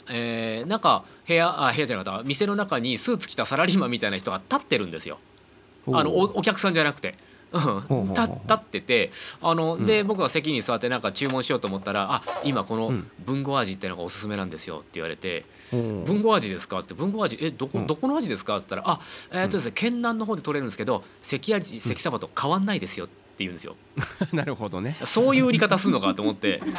[0.10, 2.24] えーなんか部屋あ部屋じゃなかった。
[2.24, 5.20] 店の中にスーツ着たサラリーマンみたいな人が立ってるんですよ。
[5.92, 7.16] あのおお客さんじゃなくて。
[7.60, 9.86] 立立っててあの、うん。
[9.86, 13.10] で僕が席に座ってなんか注文しようと思ったら「あ今このうん。
[13.26, 17.88] 文豪味っていうのがおすすめなんですよ」って言われてうん「文豪味ですか?」って「文豪味えどこうん。
[17.88, 19.00] どこの味ですか?」って言ったら「あ
[19.32, 23.76] えーっとですね県南の方で取れるんですけど関味関サバと変わんないですよ」って言うんですよ。
[24.34, 24.94] なるほどね。
[25.06, 26.62] そういう売り方するのかと思って。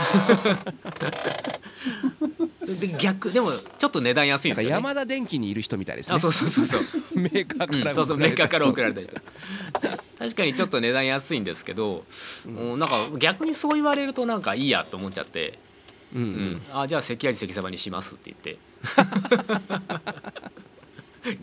[2.80, 4.74] で逆でもちょっと値段安いんですよね。
[4.74, 6.16] 山田電機にいる人みたいですね。
[6.16, 6.80] あそうそうそうそう。
[7.18, 9.00] メーカーからうんそうそうメーカーから送られた
[10.18, 12.04] 確かにちょっと値段安いんですけど、
[12.46, 12.78] うん。
[12.78, 15.58] なんか逆にそう言われるとなんかいいやと思っちゃって、
[16.14, 16.32] うんううん。
[16.56, 18.58] んあじゃあ関味関サバにしますって言って。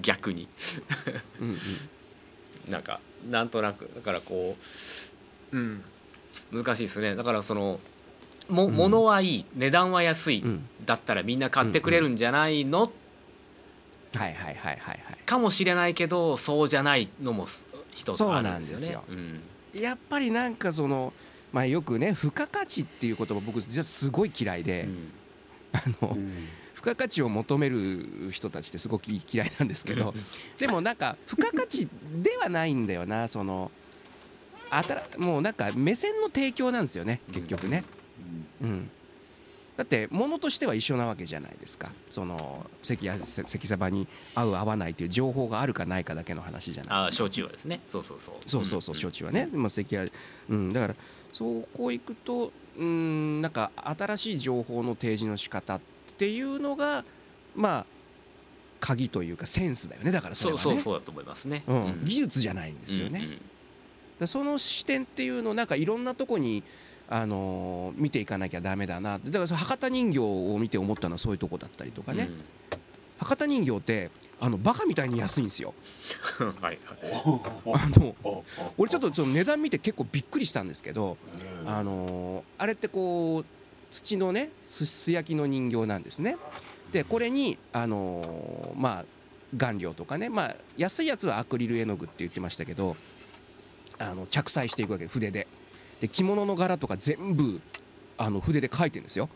[0.02, 0.48] 逆に。
[1.42, 1.58] うんうん
[2.70, 3.00] なんか
[3.30, 4.56] なんとなくだからこ
[5.54, 5.84] う、うん、
[6.52, 7.16] 難しいですね。
[7.16, 7.80] だからその
[8.50, 8.76] もうん。
[8.76, 10.68] 物はいい値段は安い、うん。
[10.86, 12.92] だったらみんな買ってくれるんじゃないの、はい
[14.20, 14.98] はいはいはいはい。
[15.26, 17.48] かもしれないけどそうじゃないのも
[17.92, 19.00] 一つあるんですよね。
[19.08, 19.42] そううん。
[19.82, 21.14] やっぱりなんかその
[21.52, 25.12] まあよくね付加価値っていう言葉僕実はすごい嫌いで、うん。
[25.74, 26.32] あのうん
[26.86, 30.14] 付加価値を求める人たちってすごく嫌いなんですけど
[30.60, 31.88] でもなんか付加価値
[32.22, 33.72] ではないんだよなその
[34.70, 37.84] あたらもうなんか目線の提供なんですよね結局ね、
[38.62, 38.90] うん、
[39.78, 41.92] だって物としては一緒なわけじゃないですか。
[42.10, 47.82] その関や関サバに合う合わないっていう情報があるかないかだけの話じゃないあ焼酎はですね。
[47.90, 48.36] そうそうそう。
[48.50, 48.98] そうそうそうん。
[48.98, 50.06] 焼酎はね、まあ、関や、
[50.50, 50.96] うん、だから
[51.34, 51.44] そ
[51.76, 55.95] こ行くとうんなんか新しい情報の提示の仕方って
[56.30, 57.04] いうのが
[57.56, 57.86] まあ
[58.80, 60.12] 鍵というかセンスだよね。
[60.12, 60.64] だからそれはね。
[60.64, 61.86] そうそうだと思いますね、うん。
[61.86, 62.06] うん。
[62.06, 63.32] 技術じゃないんですよね、だか
[64.22, 66.64] らその視点っていうのをなんかいろんなとこに
[67.10, 69.20] あのー見ていかなきゃダメだな。
[69.20, 72.18] だからその博多人形を見て思ったのはそういうとこだったりとかうん。
[72.18, 72.30] ね、
[73.20, 75.74] 博多人形ってあのバカみたいに安いんですよ。
[76.40, 76.78] うんはいはい。
[77.74, 78.44] あの
[78.78, 81.18] 俺ちょっとその値段見て結構びっくりしたんですけど
[81.66, 83.46] あのーあれってこう
[83.96, 86.38] 土のねす素焼きの人形なんですね。
[86.92, 89.06] でこれにあのーまあ
[89.58, 92.98] 顔料とかねまあ安いやつはアクリル絵の具って言ってましたけど
[94.00, 95.48] あの着彩していくわけ筆で。
[96.02, 97.62] で着物の柄とか全部
[98.18, 99.30] あの筆で描いてるんですよ。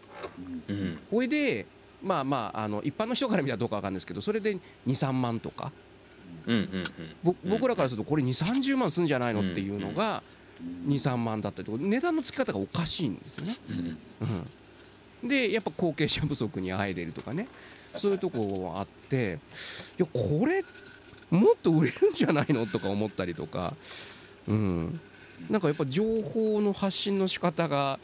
[0.67, 0.99] うん。
[1.09, 1.65] これで
[2.03, 5.71] まあまああの一般の人から見たらどうかわかんないですけどそれで23万とか。
[6.47, 6.83] うんうんうん。
[7.23, 10.21] ぼ僕らからするとこれ2 3 0万すんじゃないのっていうのが
[10.87, 13.57] 23万だったりとか値段の付き方がおかしいんですよね。
[13.69, 13.97] うん。
[15.23, 17.47] うん、でやっぱ後継者不足にあえでるとかね。
[17.97, 19.39] そういうとこあって
[19.97, 20.63] いやこれ
[21.31, 23.73] もっと売れるんじゃないのとか思ったりとか、
[24.47, 24.99] うん、
[25.49, 27.99] なんかやっぱ情報の発信の仕方が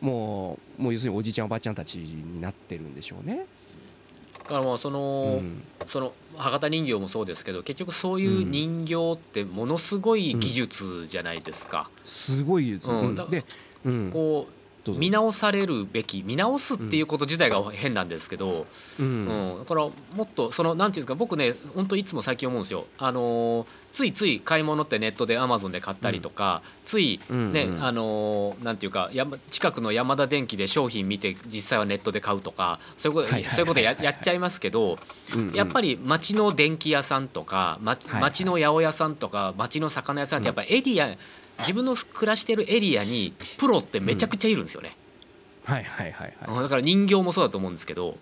[0.00, 3.46] もうもう要するにおじいちゃんおばあちゃんたちになってるんでしょうね。
[4.44, 5.62] だからもうその、うん。
[5.86, 11.90] その博多人形もそうですけど結局そういう人形ってものすごい技術じゃないですか。
[12.06, 13.00] すごいです、うん。
[13.08, 13.14] うん。
[13.14, 13.44] で、
[13.84, 14.48] うん、こ
[14.82, 15.00] どうぞ。
[15.00, 18.66] 見直されるべき見直すっていうこと自体が変なんですけど、
[18.98, 19.24] ううん。
[19.26, 19.58] ん。
[19.60, 19.92] だからも
[20.22, 22.86] っとそのなんていうんですか僕ね本当いつも最近思うんですよ。
[22.98, 27.84] あのーついつい買い物ってネットでアマゾンで買ったりとか、ついうんね、うん。
[27.84, 34.98] あのーなんていうか山近くの山田電機で商品見て実際はネットで買うとかそういうことそういうことややっちゃいますけど、
[35.54, 41.16] やっぱりり町の電気屋さんとかまはい町の八百屋さんとか町の魚屋さんってやっぱエリア
[41.58, 44.96] 自分の暮らしてるエリアにプロってめちゃくちゃいるんですよね。
[45.64, 46.62] はいはいはいはい。
[46.62, 48.16] だから人形もそうだと思うんですけど。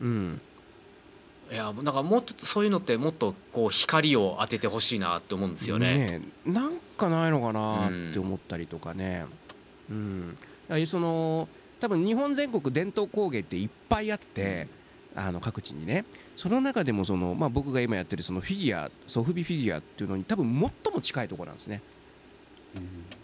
[0.00, 0.40] うん
[1.50, 6.20] いやだからもっとそういうのってもっとこう光を当ててほしいなって思うんですよね。
[6.46, 9.26] えなんかないのかなって思ったりとかね。
[9.88, 10.34] うん。
[10.68, 14.66] だからその多分日本全国伝統工芸っていっぱいあって
[15.14, 16.04] あの各地にね。
[16.36, 20.44] その中でもその、まあ、僕が今やってるそのフィギュアソフビフィギュアっていうのに多分
[20.84, 21.80] 最も近いところなんですね。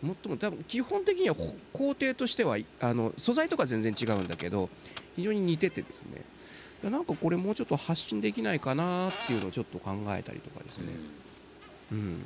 [0.01, 4.71] 最も多分基本的にはほ工程としてはあの素材とか全然違うんだけど
[5.15, 6.23] 非常に似ててですね
[6.83, 10.87] いやなんかこれもうちょっと発信できないかなっていうのをちょっと考えたりとかですね、
[11.93, 12.25] うん、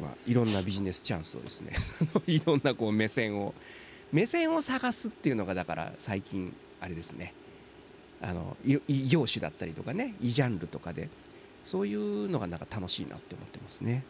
[0.00, 1.72] まあ、いろんなビジネスチャンスをですね
[2.26, 3.54] いろんなこう目線を
[4.12, 7.34] 目線を探すっていうのがだから最近あれですね。
[8.20, 11.10] あのい異業種だったりとかね異ジャンルとかで
[11.62, 14.04] そういうのがなんか楽しいなって思ってますね。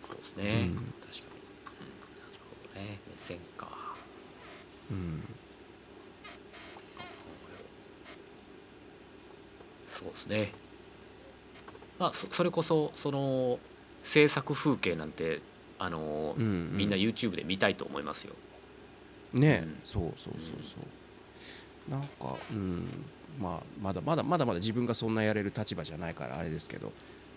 [0.00, 1.86] そうですね、うん確かに、うん、
[2.18, 3.68] なるほどね目線か。
[4.90, 5.24] うん。
[9.86, 10.52] そうですね。
[11.98, 13.58] まあそそれこそその
[14.02, 15.40] 制作風景なんて
[15.78, 16.76] あの、うんうん。
[16.76, 18.34] みんな YouTube で見たいと思いますよ。
[19.32, 19.80] ね、うん。
[19.84, 20.76] そうそうそうそ
[21.88, 22.86] う、なんかうん。
[23.40, 26.92] まあまだまだまだまだ自分がそんなやれる立場じゃないからあれですけど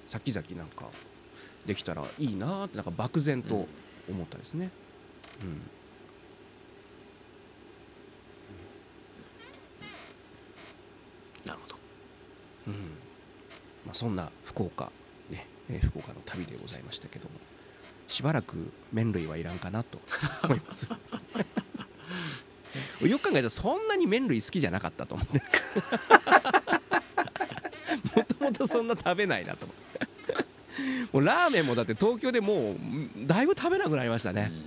[0.06, 0.88] 先々なんか
[1.66, 3.68] できたらいいなーってなんか漠然と
[4.08, 4.66] 思ったですね。
[4.66, 4.72] うん
[11.46, 11.76] なるほど。
[12.68, 12.74] うん。
[13.86, 14.92] まあ、そんな福岡、
[15.30, 17.32] ねえー福岡の旅でございましたけども
[18.08, 20.00] しばらく麺類はいらんかなと
[20.44, 20.88] 思います。
[23.06, 25.42] よく考えたらそんなに麺類好きじゃなかったと思って。
[28.16, 30.08] もともとそんな食べないなと思って。
[31.14, 32.76] もうラーメンもだって東京でもう
[33.26, 34.52] だいぶ食べなくなりましたね。
[34.52, 34.67] う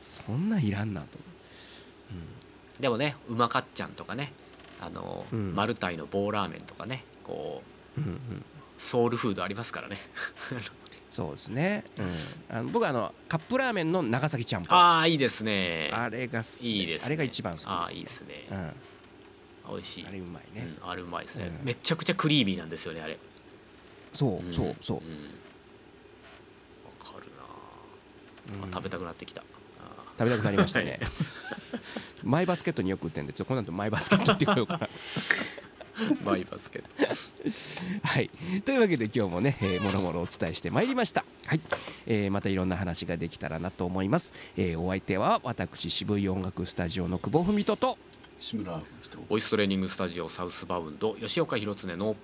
[0.00, 1.18] そんなんいらんなと。
[2.80, 4.32] でもねうまかっちゃんとかね
[4.80, 5.54] あの、うん。
[5.54, 7.62] マルタイの棒ラーメンとかねこ
[7.96, 8.44] ううんうん。
[8.76, 9.98] ソウルフードありますからね。
[11.10, 11.84] そうですね、
[12.50, 14.78] うん、あの僕はあのカップラーメンの長崎ちゃんぽん。
[14.78, 15.90] ああいいですね。
[15.92, 18.46] あれが好きいいです、ね、あれが一番好きです、ね、ああいいですね。
[18.50, 20.06] うん、美味しい。
[20.06, 21.66] あれうまいね、うん、あれうまいですね、うん。
[21.66, 23.18] めちゃくちゃクリーミーなんですよねあれ。
[24.12, 25.04] そうそうそう、んわ
[26.98, 27.42] かるな
[28.62, 28.72] あ、うん。
[28.72, 29.42] 食べたくなってきた。
[29.42, 29.44] あ
[30.18, 31.00] 食べたくなりましたね。
[32.24, 34.86] マイバスケットによく売ってんでちょっとこの後マイバスケットって言おうかな。
[35.98, 38.06] ーマイバスケット。
[38.06, 38.30] はい。
[38.64, 41.24] というわけで今日もね、えー、もろもろお伝えしてまいりました。
[41.46, 41.60] はい、
[42.06, 47.98] えーまたいろんな話ができたらなと思います、えーお相手は私渋い音楽スタジオの久保文人と
[48.38, 48.80] 志村
[49.28, 52.16] ボイストレーニングスタジオサウスバウンド吉岡弘恒の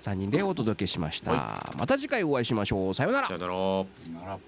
[0.00, 2.94] 3人でお届けしました、はまた次回お会いしましょう。
[2.94, 3.28] さようなら。
[3.28, 4.38] さよなら